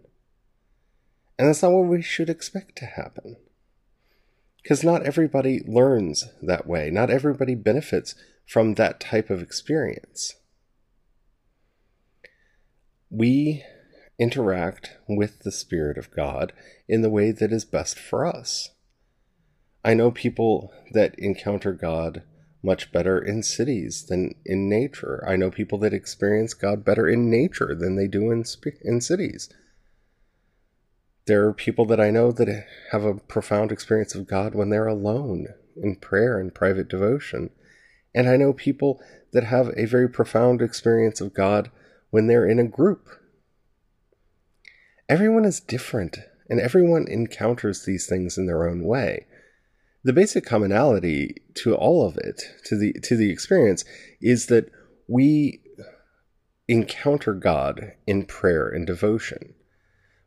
And 1.43 1.49
that's 1.49 1.61
not 1.61 1.73
what 1.73 1.89
we 1.89 2.01
should 2.01 2.29
expect 2.29 2.77
to 2.77 2.85
happen. 2.85 3.35
Because 4.61 4.81
not 4.81 5.05
everybody 5.05 5.59
learns 5.67 6.23
that 6.41 6.65
way, 6.65 6.89
not 6.89 7.09
everybody 7.09 7.53
benefits 7.53 8.15
from 8.45 8.75
that 8.75 9.01
type 9.01 9.29
of 9.29 9.41
experience. 9.41 10.35
We 13.09 13.61
interact 14.17 14.91
with 15.09 15.39
the 15.39 15.51
Spirit 15.51 15.97
of 15.97 16.15
God 16.15 16.53
in 16.87 17.01
the 17.01 17.09
way 17.09 17.31
that 17.31 17.51
is 17.51 17.65
best 17.65 17.99
for 17.99 18.25
us. 18.25 18.69
I 19.83 19.95
know 19.95 20.11
people 20.11 20.71
that 20.93 21.13
encounter 21.17 21.73
God 21.73 22.23
much 22.63 22.89
better 22.93 23.19
in 23.19 23.43
cities 23.43 24.05
than 24.07 24.35
in 24.45 24.69
nature. 24.69 25.21
I 25.27 25.35
know 25.35 25.51
people 25.51 25.79
that 25.79 25.93
experience 25.93 26.53
God 26.53 26.85
better 26.85 27.05
in 27.05 27.29
nature 27.29 27.75
than 27.75 27.97
they 27.97 28.07
do 28.07 28.31
in 28.31 28.45
in 28.85 29.01
cities. 29.01 29.49
There 31.25 31.47
are 31.47 31.53
people 31.53 31.85
that 31.85 31.99
I 31.99 32.09
know 32.09 32.31
that 32.31 32.65
have 32.91 33.03
a 33.03 33.15
profound 33.15 33.71
experience 33.71 34.13
of 34.15 34.27
God 34.27 34.55
when 34.55 34.69
they're 34.69 34.87
alone 34.87 35.47
in 35.81 35.95
prayer 35.95 36.39
and 36.39 36.53
private 36.53 36.89
devotion. 36.89 37.49
And 38.13 38.29
I 38.29 38.35
know 38.35 38.53
people 38.53 38.99
that 39.31 39.45
have 39.45 39.71
a 39.75 39.85
very 39.85 40.09
profound 40.09 40.61
experience 40.61 41.21
of 41.21 41.33
God 41.33 41.71
when 42.09 42.27
they're 42.27 42.47
in 42.47 42.59
a 42.59 42.67
group. 42.67 43.07
Everyone 45.09 45.45
is 45.45 45.59
different, 45.59 46.17
and 46.49 46.59
everyone 46.59 47.07
encounters 47.07 47.85
these 47.85 48.05
things 48.07 48.37
in 48.37 48.45
their 48.45 48.67
own 48.67 48.83
way 48.83 49.25
the 50.03 50.13
basic 50.13 50.45
commonality 50.45 51.37
to 51.55 51.75
all 51.75 52.05
of 52.05 52.17
it, 52.17 52.41
to 52.65 52.77
the 52.77 52.93
to 53.03 53.15
the 53.15 53.31
experience, 53.31 53.85
is 54.21 54.47
that 54.47 54.69
we 55.07 55.61
encounter 56.67 57.33
God 57.33 57.93
in 58.05 58.25
prayer 58.25 58.67
and 58.67 58.85
devotion. 58.85 59.53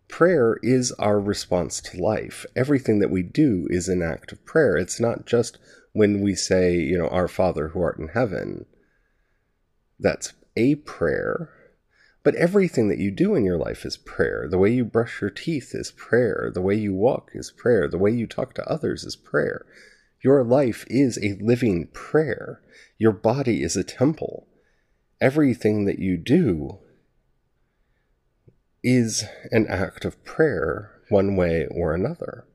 Prayer 0.09 0.59
is 0.63 0.93
our 0.93 1.21
response 1.21 1.81
to 1.81 2.01
life. 2.01 2.47
Everything 2.55 3.01
that 3.01 3.11
we 3.11 3.23
do 3.23 3.67
is 3.71 3.89
an 3.89 4.03
act 4.03 4.33
of 4.33 4.45
prayer. 4.45 4.77
It's 4.77 5.01
not 5.01 5.27
just 5.27 5.59
when 5.93 6.21
we 6.21 6.35
say, 6.35 6.77
you 6.77 6.97
know, 6.97 7.09
Our 7.09 7.29
Father 7.29 7.69
who 7.69 7.81
art 7.81 7.99
in 7.99 8.09
heaven. 8.09 8.67
That's 9.99 10.33
a 10.57 10.77
prayer. 10.77 11.51
But 12.23 12.35
everything 12.35 12.89
that 12.89 12.99
you 12.99 13.11
do 13.11 13.35
in 13.35 13.45
your 13.45 13.59
life 13.59 13.85
is 13.85 13.97
prayer. 13.97 14.47
The 14.51 14.59
way 14.59 14.71
you 14.73 14.85
brush 14.85 15.21
your 15.21 15.31
teeth 15.31 15.75
is 15.75 15.93
prayer. 15.93 16.51
The 16.53 16.61
way 16.61 16.75
you 16.75 16.93
walk 16.93 17.31
is 17.35 17.51
prayer. 17.51 17.89
The 17.89 17.99
way 17.99 18.11
you 18.11 18.27
talk 18.27 18.55
to 18.55 18.69
others 18.69 19.05
is 19.05 19.17
prayer. 19.17 19.65
Your 20.23 20.43
life 20.43 20.85
is 20.89 21.19
a 21.23 21.39
living 21.41 21.89
prayer. 21.93 22.61
Your 22.99 23.13
body 23.13 23.63
is 23.63 23.77
a 23.77 23.85
temple. 23.85 24.47
Everything 25.21 25.85
that 25.85 25.99
you 25.99 26.17
do 26.17 26.79
is 28.89 29.25
an 29.51 29.67
act 29.67 30.05
of 30.05 30.25
prayer, 30.25 30.93
one 31.09 31.35
way 31.35 31.67
or 31.73 31.93
another. 31.93 32.47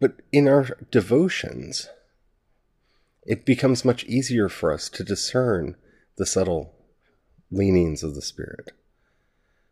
But 0.00 0.16
in 0.32 0.48
our 0.48 0.76
devotions, 0.90 1.88
it 3.22 3.46
becomes 3.46 3.84
much 3.84 4.02
easier 4.06 4.48
for 4.48 4.72
us 4.72 4.88
to 4.88 5.04
discern 5.04 5.76
the 6.16 6.26
subtle 6.26 6.74
leanings 7.52 8.02
of 8.02 8.16
the 8.16 8.22
Spirit. 8.22 8.72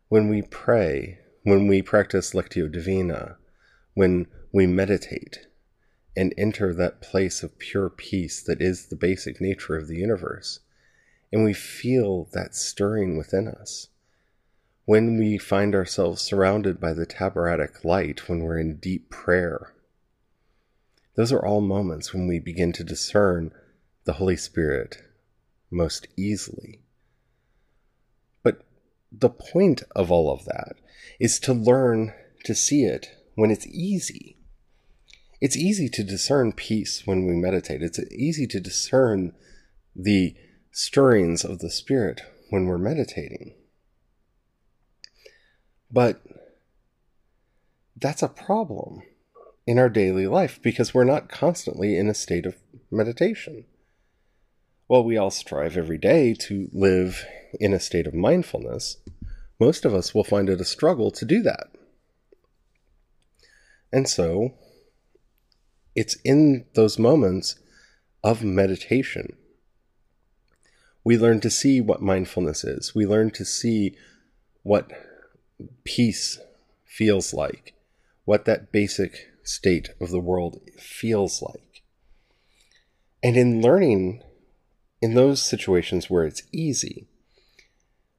When 0.07 0.29
we 0.29 0.41
pray, 0.43 1.19
when 1.43 1.67
we 1.67 1.81
practice 1.81 2.31
Lectio 2.31 2.71
Divina, 2.71 3.35
when 3.95 4.27
we 4.53 4.65
meditate 4.65 5.47
and 6.15 6.33
enter 6.37 6.73
that 6.73 7.01
place 7.01 7.43
of 7.43 7.59
pure 7.59 7.89
peace 7.89 8.41
that 8.43 8.61
is 8.61 8.85
the 8.85 8.95
basic 8.95 9.41
nature 9.41 9.75
of 9.75 9.89
the 9.89 9.97
universe, 9.97 10.61
and 11.33 11.43
we 11.43 11.51
feel 11.51 12.29
that 12.31 12.55
stirring 12.55 13.17
within 13.17 13.49
us, 13.49 13.89
when 14.85 15.17
we 15.17 15.37
find 15.37 15.75
ourselves 15.75 16.21
surrounded 16.21 16.79
by 16.79 16.93
the 16.93 17.05
Taboric 17.05 17.83
light, 17.83 18.29
when 18.29 18.41
we're 18.41 18.59
in 18.59 18.77
deep 18.77 19.09
prayer, 19.09 19.73
those 21.15 21.31
are 21.31 21.43
all 21.43 21.61
moments 21.61 22.13
when 22.13 22.27
we 22.27 22.39
begin 22.39 22.71
to 22.73 22.83
discern 22.83 23.51
the 24.05 24.13
Holy 24.13 24.37
Spirit 24.37 25.01
most 25.71 26.07
easily 26.15 26.81
But 28.43 28.63
the 29.11 29.29
point 29.29 29.83
of 29.95 30.11
all 30.11 30.31
of 30.31 30.45
that 30.45 30.75
is 31.19 31.39
to 31.39 31.53
learn 31.53 32.13
to 32.43 32.53
see 32.53 32.83
it 32.83 33.09
when 33.35 33.51
it's 33.51 33.67
easy. 33.67 34.37
It's 35.41 35.57
easy 35.57 35.89
to 35.89 36.03
discern 36.03 36.53
peace 36.53 37.05
when 37.05 37.25
we 37.25 37.33
meditate. 37.35 37.81
It's 37.81 37.99
easy 38.11 38.47
to 38.47 38.59
discern 38.59 39.33
the 39.95 40.35
stirrings 40.71 41.43
of 41.43 41.59
the 41.59 41.71
Spirit 41.71 42.21
when 42.49 42.65
we're 42.65 42.77
meditating. 42.77 43.55
But 45.95 46.21
that's 47.95 48.21
a 48.21 48.27
problem 48.27 49.01
in 49.65 49.79
our 49.79 49.87
daily 49.87 50.27
life 50.27 50.59
because 50.61 50.93
we're 50.93 51.05
not 51.05 51.29
constantly 51.29 51.97
in 51.97 52.09
a 52.09 52.13
state 52.13 52.45
of 52.45 52.57
meditation. 52.91 53.63
While 54.87 55.05
we 55.05 55.15
all 55.15 55.31
strive 55.31 55.77
every 55.77 55.97
day 55.97 56.33
to 56.33 56.69
live 56.73 57.23
in 57.61 57.71
a 57.71 57.79
state 57.79 58.07
of 58.07 58.13
mindfulness, 58.13 58.97
most 59.57 59.85
of 59.85 59.93
us 59.93 60.13
will 60.13 60.25
find 60.25 60.49
it 60.49 60.59
a 60.59 60.65
struggle 60.65 61.11
to 61.11 61.23
do 61.23 61.41
that. 61.43 61.67
And 63.93 64.05
so, 64.05 64.53
it's 65.95 66.15
in 66.25 66.65
those 66.75 66.99
moments 66.99 67.55
of 68.21 68.43
meditation. 68.43 69.37
We 71.05 71.17
learn 71.17 71.39
to 71.39 71.49
see 71.49 71.79
what 71.79 72.01
mindfulness 72.01 72.65
is. 72.65 72.93
We 72.93 73.05
learn 73.05 73.31
to 73.31 73.45
see 73.45 73.95
what 74.61 74.91
peace 75.83 76.39
feels 76.85 77.33
like, 77.33 77.73
what 78.25 78.45
that 78.45 78.71
basic 78.71 79.31
state 79.43 79.89
of 80.01 80.09
the 80.09 80.19
world 80.19 80.59
feels 80.77 81.41
like. 81.41 81.83
And 83.23 83.37
in 83.37 83.61
learning 83.61 84.21
in 85.01 85.13
those 85.13 85.41
situations 85.41 86.09
where 86.09 86.25
it's 86.25 86.43
easy, 86.51 87.07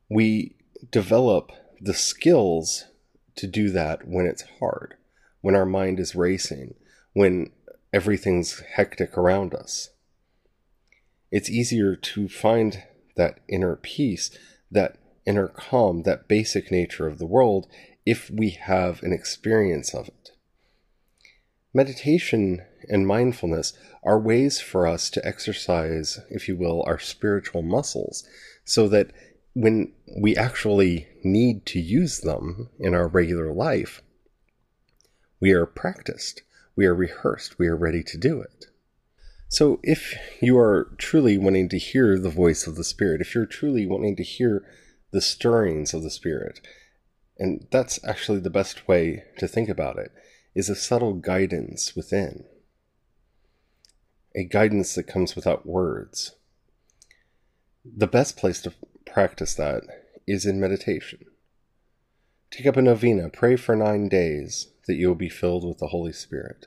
we 0.09 0.57
develop 0.90 1.53
the 1.81 1.94
skills 1.94 2.85
to 3.37 3.46
do 3.46 3.70
that 3.70 4.07
when 4.07 4.27
it's 4.27 4.44
hard, 4.61 4.94
when 5.40 5.55
our 5.55 5.66
mind 5.66 6.01
is 6.01 6.14
racing, 6.14 6.75
when 7.12 7.51
everything's 7.92 8.61
hectic 8.75 9.16
around 9.16 9.55
us. 9.55 9.90
It's 11.31 11.51
easier 11.51 11.96
to 11.96 12.29
find 12.29 12.85
that 13.16 13.40
inner 13.49 13.77
peace, 13.77 14.31
that 14.70 14.96
inner 15.27 15.49
calm, 15.49 16.03
that 16.03 16.29
basic 16.29 16.71
nature 16.71 17.07
of 17.07 17.19
the 17.19 17.27
world, 17.27 17.67
if 18.05 18.31
we 18.31 18.51
have 18.51 19.03
an 19.03 19.12
experience 19.12 19.95
of 19.95 20.09
it. 20.09 20.31
Meditation 21.75 22.62
and 22.89 23.07
mindfulness 23.07 23.75
are 24.03 24.19
ways 24.19 24.61
for 24.61 24.87
us 24.87 25.11
to 25.11 25.27
exercise, 25.27 26.21
if 26.31 26.49
you 26.49 26.57
will, 26.57 26.83
our 26.87 26.99
spiritual 26.99 27.62
muscles 27.62 28.27
so 28.65 28.89
that 28.89 29.11
when 29.55 29.93
we 30.21 30.37
actually 30.37 31.09
need 31.25 31.67
to 31.67 31.81
use 31.81 32.21
them 32.21 32.69
in 32.79 32.95
our 32.95 33.09
regular 33.09 33.53
life, 33.53 34.03
we 35.41 35.53
are 35.53 35.67
practiced, 35.67 36.43
we 36.77 36.87
are 36.87 36.95
rehearsed, 36.95 37.59
we 37.59 37.67
are 37.67 37.77
ready 37.77 38.03
to 38.03 38.19
do 38.19 38.41
it. 38.41 38.67
So, 39.49 39.79
if 39.83 40.15
you 40.43 40.59
are 40.59 40.95
truly 40.99 41.39
wanting 41.39 41.69
to 41.69 41.79
hear 41.79 42.19
the 42.19 42.31
voice 42.31 42.67
of 42.67 42.75
the 42.75 42.85
Spirit, 42.85 43.21
if 43.21 43.35
you're 43.35 43.47
truly 43.47 43.87
wanting 43.87 44.17
to 44.17 44.23
hear 44.23 44.65
the 45.11 45.21
stirrings 45.21 45.95
of 45.95 46.03
the 46.03 46.11
Spirit, 46.11 46.61
and 47.38 47.66
that's 47.71 47.99
actually 48.05 48.40
the 48.40 48.51
best 48.51 48.88
way 48.88 49.25
to 49.38 49.47
think 49.47 49.69
about 49.69 49.99
it, 49.99 50.11
is 50.55 50.69
a 50.69 50.75
subtle 50.75 51.14
guidance 51.14 51.95
within, 51.95 52.45
a 54.35 54.45
guidance 54.45 54.95
that 54.95 55.05
comes 55.05 55.37
without 55.37 55.66
words. 55.66 56.33
The 57.85 58.07
best 58.07 58.37
place 58.37 58.61
to 58.62 58.73
practice 59.05 59.55
that 59.55 59.83
is 60.27 60.45
in 60.45 60.61
meditation. 60.61 61.25
Take 62.51 62.66
up 62.66 62.77
a 62.77 62.83
novena, 62.83 63.29
pray 63.29 63.57
for 63.57 63.77
nine 63.77 64.09
days 64.09 64.69
that 64.87 64.95
you 64.95 65.09
will 65.09 65.14
be 65.14 65.29
filled 65.29 65.66
with 65.66 65.79
the 65.79 65.88
Holy 65.88 66.12
Spirit. 66.12 66.66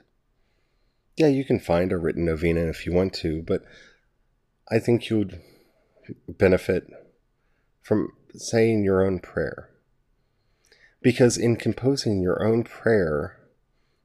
Yeah, 1.17 1.27
you 1.27 1.43
can 1.43 1.59
find 1.59 1.91
a 1.91 1.97
written 1.97 2.25
novena 2.25 2.61
if 2.67 2.85
you 2.85 2.93
want 2.93 3.13
to, 3.15 3.41
but 3.41 3.63
I 4.71 4.79
think 4.79 5.09
you 5.09 5.17
would 5.17 5.41
benefit 6.27 6.87
from 7.81 8.13
saying 8.35 8.83
your 8.83 9.05
own 9.05 9.19
prayer. 9.19 9.69
Because 11.01 11.37
in 11.37 11.55
composing 11.55 12.21
your 12.21 12.45
own 12.45 12.63
prayer, 12.63 13.39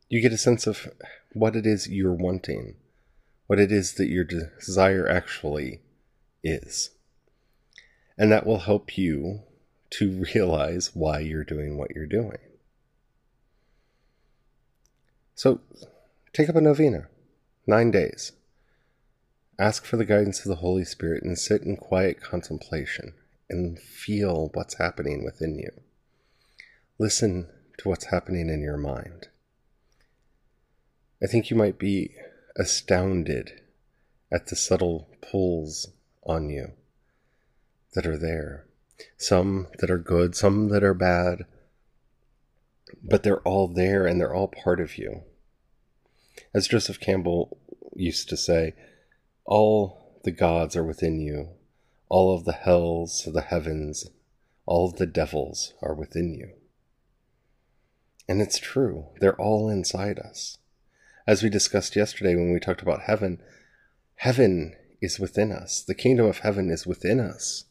you 0.09 0.21
get 0.21 0.33
a 0.33 0.39
sense 0.39 0.67
of 0.67 0.89
what 1.33 1.57
it 1.57 1.67
is 1.67 1.89
you're 1.89 2.13
wanting, 2.15 2.77
what 3.47 3.59
it 3.59 3.73
is 3.73 3.95
that 3.95 4.09
your 4.09 4.25
desire 4.25 5.09
actually 5.09 5.81
is. 6.43 6.91
And 8.17 8.31
that 8.31 8.47
will 8.47 8.61
help 8.61 8.97
you 8.97 9.41
to 9.91 10.25
realize 10.35 10.95
why 10.95 11.21
you're 11.21 11.45
doing 11.45 11.77
what 11.77 11.91
you're 11.95 12.07
doing. 12.07 12.39
So 15.35 15.61
take 16.33 16.49
up 16.49 16.57
a 16.57 16.61
novena, 16.61 17.09
nine 17.67 17.91
days. 17.91 18.33
Ask 19.59 19.85
for 19.85 19.97
the 19.97 20.05
guidance 20.05 20.41
of 20.41 20.49
the 20.49 20.57
Holy 20.57 20.85
Spirit 20.85 21.23
and 21.25 21.39
sit 21.39 21.63
in 21.63 21.77
quiet 21.77 22.21
contemplation 22.21 23.15
and 23.55 23.79
feel 23.79 24.51
what's 24.53 24.79
happening 24.79 25.25
within 25.25 25.59
you. 25.59 25.71
Listen 26.99 27.49
to 27.79 27.89
what's 27.89 28.07
happening 28.07 28.49
in 28.49 28.61
your 28.61 28.77
mind. 28.77 29.29
I 31.23 31.27
think 31.27 31.51
you 31.51 31.57
might 31.57 31.79
be 31.79 32.15
astounded 32.57 33.61
at 34.31 34.49
the 34.49 34.57
subtle 34.57 35.09
pulls 35.21 35.89
on 36.25 36.51
you 36.51 36.73
that 37.95 38.07
are 38.07 38.19
there. 38.19 38.67
Some 39.17 39.69
that 39.79 39.91
are 39.91 39.99
good, 39.99 40.35
some 40.35 40.69
that 40.69 40.83
are 40.83 40.95
bad, 40.95 41.45
but 43.03 43.23
they're 43.23 43.43
all 43.43 43.69
there 43.69 44.07
and 44.07 44.21
they're 44.21 44.35
all 44.35 44.49
part 44.49 44.81
of 44.81 44.99
you. 44.99 45.23
As 46.53 46.69
Joseph 46.69 47.01
Campbell 47.01 47.59
used 47.95 48.29
to 48.29 48.37
say, 48.37 48.75
all 49.45 50.21
the 50.25 50.33
gods 50.33 50.75
are 50.75 50.85
within 50.85 51.21
you, 51.21 51.51
all 52.15 52.33
of 52.33 52.45
the 52.45 52.53
hells, 52.53 53.29
the 53.35 53.41
heavens, 53.41 54.09
all 54.67 54.87
of 54.87 54.99
the 54.99 55.07
devils 55.07 55.73
are 55.83 55.93
within 55.93 56.33
you. 56.33 56.49
And 58.29 58.41
it's 58.41 58.61
true, 58.61 59.07
they're 59.19 59.35
all 59.35 59.69
inside 59.69 60.21
us. 60.21 60.59
As 61.27 61.43
we 61.43 61.51
discussed 61.51 61.97
yesterday 61.97 62.37
when 62.37 62.53
we 62.53 62.61
talked 62.61 62.83
about 62.83 63.01
heaven, 63.01 63.43
heaven 64.15 64.77
is 65.01 65.19
within 65.19 65.51
us. 65.51 65.83
The 65.83 65.97
kingdom 65.97 66.27
of 66.27 66.39
heaven 66.39 66.71
is 66.71 66.87
within 66.87 67.19
us 67.19 67.65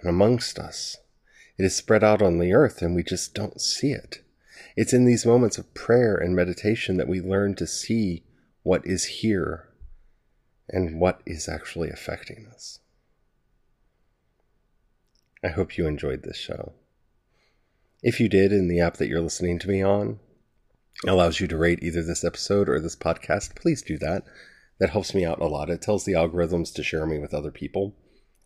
and 0.00 0.10
amongst 0.10 0.58
us. 0.58 0.96
It 1.56 1.64
is 1.64 1.76
spread 1.76 2.02
out 2.02 2.20
on 2.20 2.40
the 2.40 2.52
earth 2.52 2.82
and 2.82 2.96
we 2.96 3.04
just 3.04 3.32
don't 3.32 3.60
see 3.60 3.92
it. 3.92 4.24
It's 4.74 4.92
in 4.92 5.04
these 5.04 5.24
moments 5.24 5.56
of 5.56 5.72
prayer 5.72 6.16
and 6.16 6.34
meditation 6.34 6.96
that 6.96 7.06
we 7.06 7.20
learn 7.20 7.54
to 7.54 7.66
see 7.68 8.24
what 8.64 8.84
is 8.84 9.04
here 9.04 9.68
and 10.68 10.98
what 10.98 11.20
is 11.24 11.48
actually 11.48 11.90
affecting 11.90 12.48
us. 12.52 12.80
I 15.44 15.48
hope 15.48 15.76
you 15.76 15.86
enjoyed 15.86 16.22
this 16.22 16.38
show. 16.38 16.72
If 18.02 18.18
you 18.18 18.28
did, 18.28 18.50
in 18.50 18.68
the 18.68 18.80
app 18.80 18.96
that 18.96 19.08
you're 19.08 19.20
listening 19.20 19.58
to 19.60 19.68
me 19.68 19.82
on 19.82 20.18
allows 21.06 21.38
you 21.38 21.46
to 21.48 21.56
rate 21.56 21.80
either 21.82 22.02
this 22.02 22.24
episode 22.24 22.68
or 22.68 22.80
this 22.80 22.96
podcast, 22.96 23.54
please 23.54 23.82
do 23.82 23.98
that. 23.98 24.24
That 24.80 24.90
helps 24.90 25.14
me 25.14 25.24
out 25.24 25.40
a 25.40 25.46
lot. 25.46 25.68
It 25.68 25.82
tells 25.82 26.04
the 26.04 26.12
algorithms 26.12 26.72
to 26.74 26.82
share 26.82 27.04
me 27.06 27.18
with 27.18 27.34
other 27.34 27.50
people. 27.50 27.94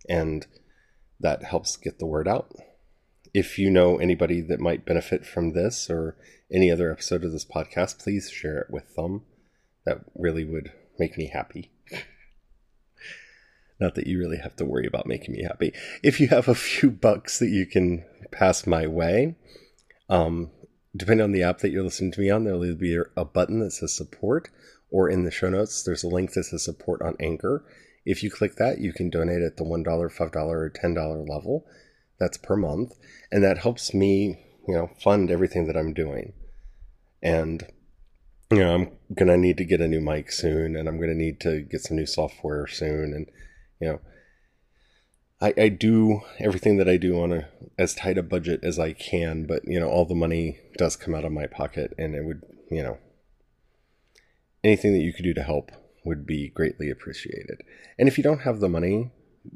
And 0.08 0.46
that 1.20 1.44
helps 1.44 1.76
get 1.76 1.98
the 1.98 2.06
word 2.06 2.26
out. 2.26 2.52
If 3.32 3.58
you 3.58 3.70
know 3.70 3.98
anybody 3.98 4.40
that 4.40 4.61
might 4.61 4.87
benefit 4.87 5.24
from 5.24 5.52
this 5.52 5.88
or 5.88 6.16
any 6.52 6.70
other 6.70 6.90
episode 6.90 7.24
of 7.24 7.32
this 7.32 7.44
podcast, 7.44 7.98
please 7.98 8.30
share 8.30 8.58
it 8.58 8.70
with 8.70 8.94
them. 8.96 9.22
That 9.84 9.98
really 10.14 10.44
would 10.44 10.72
make 10.98 11.16
me 11.16 11.28
happy. 11.28 11.70
Not 13.81 13.95
that 13.95 14.07
you 14.07 14.19
really 14.19 14.38
have 14.38 14.57
to 14.57 14.64
worry 14.64 14.87
about 14.87 15.07
making 15.07 15.35
me 15.35 15.45
happy. 15.45 15.73
If 16.03 16.21
you 16.21 16.29
have 16.29 16.49
a 16.49 16.55
few 16.55 16.91
bucks 16.91 17.38
that 17.38 17.51
you 17.51 17.64
can 17.67 18.05
pass 18.33 18.67
my 18.67 18.87
way, 18.87 19.37
um, 20.09 20.51
depending 20.97 21.23
on 21.23 21.33
the 21.33 21.43
app 21.43 21.59
that 21.59 21.71
you're 21.71 21.85
listening 21.85 22.12
to 22.12 22.21
me 22.21 22.31
on, 22.31 22.45
there'll 22.45 22.64
either 22.64 22.75
be 22.75 22.99
a 23.17 23.25
button 23.25 23.61
that 23.61 23.73
says 23.73 23.95
support, 23.95 24.49
or 24.91 25.09
in 25.09 25.25
the 25.25 25.31
show 25.31 25.49
notes, 25.49 25.83
there's 25.83 26.03
a 26.03 26.09
link 26.09 26.33
that 26.33 26.45
says 26.45 26.64
support 26.64 27.03
on 27.03 27.17
Anchor. 27.21 27.64
If 28.05 28.23
you 28.23 28.31
click 28.31 28.57
that, 28.57 28.79
you 28.79 28.93
can 28.93 29.11
donate 29.11 29.43
at 29.43 29.59
the 29.59 29.64
$1, 29.64 29.85
$5, 29.85 30.37
or 30.37 30.71
$10 30.71 31.29
level. 31.29 31.67
That's 32.19 32.38
per 32.38 32.57
month. 32.57 32.95
And 33.31 33.45
that 33.45 33.59
helps 33.59 33.93
me, 33.95 34.45
you 34.67 34.75
know, 34.75 34.91
fund 35.01 35.31
everything 35.31 35.67
that 35.67 35.77
I'm 35.77 35.93
doing. 35.93 36.33
And, 37.23 37.64
you 38.51 38.59
know, 38.59 38.75
I'm 38.75 38.91
going 39.14 39.29
to 39.29 39.37
need 39.37 39.59
to 39.59 39.64
get 39.64 39.81
a 39.81 39.88
new 39.88 40.01
mic 40.01 40.33
soon 40.33 40.75
and 40.75 40.88
I'm 40.88 40.97
going 40.97 41.11
to 41.11 41.14
need 41.14 41.38
to 41.41 41.61
get 41.61 41.83
some 41.83 41.97
new 41.97 42.07
software 42.07 42.67
soon. 42.67 43.12
And, 43.14 43.27
you 43.81 43.88
know, 43.88 44.01
I, 45.41 45.55
I 45.57 45.69
do 45.69 46.23
everything 46.38 46.79
that 46.79 46.88
I 46.88 46.97
do 46.97 47.21
on 47.21 47.33
a 47.33 47.49
as 47.79 47.95
tight 47.95 48.19
a 48.19 48.23
budget 48.23 48.61
as 48.62 48.79
I 48.79 48.93
can, 48.93 49.45
but 49.47 49.62
you 49.67 49.79
know, 49.79 49.88
all 49.88 50.05
the 50.05 50.14
money 50.14 50.59
does 50.77 50.97
come 50.97 51.14
out 51.14 51.25
of 51.25 51.33
my 51.33 51.47
pocket 51.47 51.95
and 51.97 52.14
it 52.14 52.25
would, 52.25 52.43
you 52.71 52.83
know, 52.83 52.99
anything 54.64 54.93
that 54.93 55.03
you 55.03 55.12
could 55.12 55.25
do 55.25 55.35
to 55.35 55.43
help 55.43 55.71
would 56.05 56.27
be 56.27 56.49
greatly 56.49 56.91
appreciated. 56.91 57.62
And 57.99 58.09
if 58.09 58.19
you 58.19 58.25
don't 58.25 58.41
have 58.41 58.61
the 58.61 58.69
money, 58.69 59.12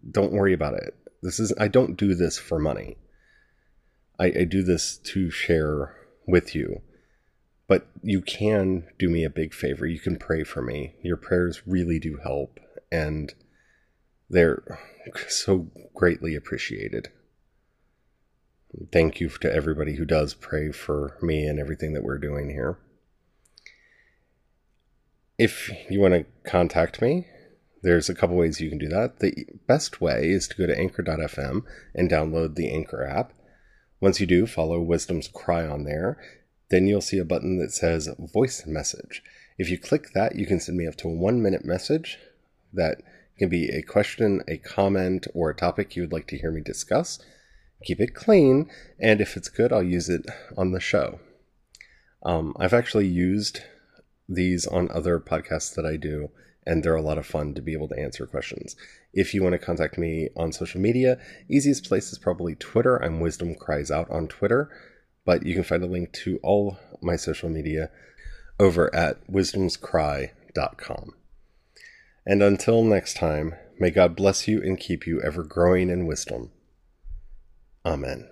don't 0.09 0.33
worry 0.33 0.53
about 0.53 0.75
it. 0.75 0.95
This 1.23 1.41
is 1.41 1.53
I 1.59 1.69
don't 1.69 1.97
do 1.97 2.15
this 2.15 2.39
for 2.39 2.59
money. 2.59 2.97
I, 4.19 4.27
I 4.27 4.45
do 4.45 4.63
this 4.63 4.99
to 4.99 5.31
share 5.31 5.97
with 6.27 6.55
you. 6.55 6.83
But 7.69 7.89
you 8.03 8.21
can 8.21 8.87
do 8.99 9.09
me 9.09 9.25
a 9.25 9.31
big 9.31 9.55
favor. 9.55 9.87
You 9.87 9.99
can 9.99 10.17
pray 10.17 10.45
for 10.45 10.63
me. 10.63 10.95
Your 11.03 11.17
prayers 11.17 11.63
really 11.67 11.99
do 11.99 12.19
help, 12.23 12.61
and 12.91 13.33
they're 14.33 14.79
so 15.29 15.69
greatly 15.95 16.35
appreciated. 16.35 17.11
Thank 18.91 19.21
you 19.21 19.29
to 19.29 19.55
everybody 19.55 19.97
who 19.97 20.07
does 20.07 20.33
pray 20.33 20.73
for 20.73 21.19
me 21.21 21.45
and 21.45 21.61
everything 21.61 21.93
that 21.93 22.03
we're 22.03 22.19
doing 22.19 22.49
here. 22.49 22.79
If 25.39 25.71
you 25.91 26.01
want 26.01 26.15
to 26.15 26.51
contact 26.51 27.03
me, 27.03 27.27
there's 27.83 28.09
a 28.09 28.15
couple 28.15 28.37
ways 28.37 28.61
you 28.61 28.71
can 28.71 28.79
do 28.79 28.89
that. 28.89 29.19
The 29.19 29.47
best 29.67 30.01
way 30.01 30.31
is 30.31 30.49
to 30.49 30.57
go 30.57 30.67
to 30.67 30.79
anchor.fm 30.79 31.63
and 31.95 32.11
download 32.11 32.55
the 32.55 32.73
Anchor 32.73 33.05
app. 33.05 33.33
Once 34.01 34.21
you 34.21 34.27
do, 34.27 34.47
follow 34.47 34.81
Wisdom's 34.81 35.29
Cry 35.29 35.67
on 35.67 35.85
there. 35.85 36.19
Then 36.71 36.87
you'll 36.87 37.01
see 37.03 37.19
a 37.19 37.25
button 37.25 37.59
that 37.59 37.73
says 37.73 38.09
voice 38.33 38.65
message. 38.67 39.23
If 39.59 39.69
you 39.69 39.79
click 39.79 40.13
that, 40.15 40.37
you 40.37 40.47
can 40.47 40.61
send 40.61 40.79
me 40.79 40.87
up 40.87 40.97
to 40.97 41.09
a 41.09 41.13
one 41.13 41.43
minute 41.43 41.65
message 41.65 42.19
that 42.73 43.03
can 43.39 43.49
be 43.49 43.69
a 43.69 43.83
question, 43.83 44.43
a 44.49 44.59
comment, 44.59 45.27
or 45.35 45.51
a 45.51 45.55
topic 45.55 45.97
you 45.97 46.03
would 46.03 46.13
like 46.13 46.27
to 46.29 46.39
hear 46.39 46.51
me 46.51 46.61
discuss. 46.61 47.19
Keep 47.85 48.01
it 48.01 48.15
clean, 48.15 48.71
and 49.01 49.21
if 49.21 49.37
it's 49.37 49.49
good, 49.49 49.73
I'll 49.73 49.83
use 49.83 50.09
it 50.09 50.27
on 50.57 50.73
the 50.73 50.81
show. 50.81 51.21
Um, 52.25 52.55
I've 52.59 52.75
actually 52.75 53.09
used 53.09 53.61
these 54.29 54.67
on 54.67 54.91
other 54.91 55.19
podcasts 55.19 55.75
that 55.75 55.85
I 55.85 55.97
do, 55.97 56.31
and 56.65 56.83
they're 56.83 56.95
a 56.95 57.03
lot 57.03 57.19
of 57.19 57.27
fun 57.27 57.55
to 57.55 57.63
be 57.63 57.73
able 57.73 57.89
to 57.89 57.99
answer 57.99 58.27
questions. 58.27 58.77
If 59.13 59.35
you 59.35 59.43
want 59.43 59.55
to 59.55 59.59
contact 59.59 59.99
me 59.99 60.29
on 60.37 60.53
social 60.53 60.81
media, 60.81 61.19
easiest 61.49 61.85
place 61.85 62.13
is 62.13 62.19
probably 62.19 62.55
Twitter. 62.55 63.03
I'm 63.03 63.21
Wisdom 63.21 63.55
Cries 63.57 63.91
Out 63.91 64.11
on 64.11 64.29
Twitter, 64.29 64.71
but 65.25 65.45
you 65.45 65.55
can 65.55 65.65
find 65.65 65.83
a 65.83 65.87
link 65.87 66.13
to 66.25 66.39
all 66.43 66.79
my 67.01 67.17
social 67.17 67.49
media 67.49 67.91
over 68.61 68.95
at 68.95 69.27
wisdomscry.com. 69.29 71.15
And 72.27 72.43
until 72.43 72.85
next 72.85 73.15
time, 73.15 73.55
may 73.79 73.91
God 73.91 74.15
bless 74.15 74.47
you 74.47 74.63
and 74.63 74.79
keep 74.79 75.07
you 75.07 75.21
ever 75.23 75.43
growing 75.43 75.91
in 75.91 76.07
wisdom. 76.07 76.53
Amen. 77.85 78.32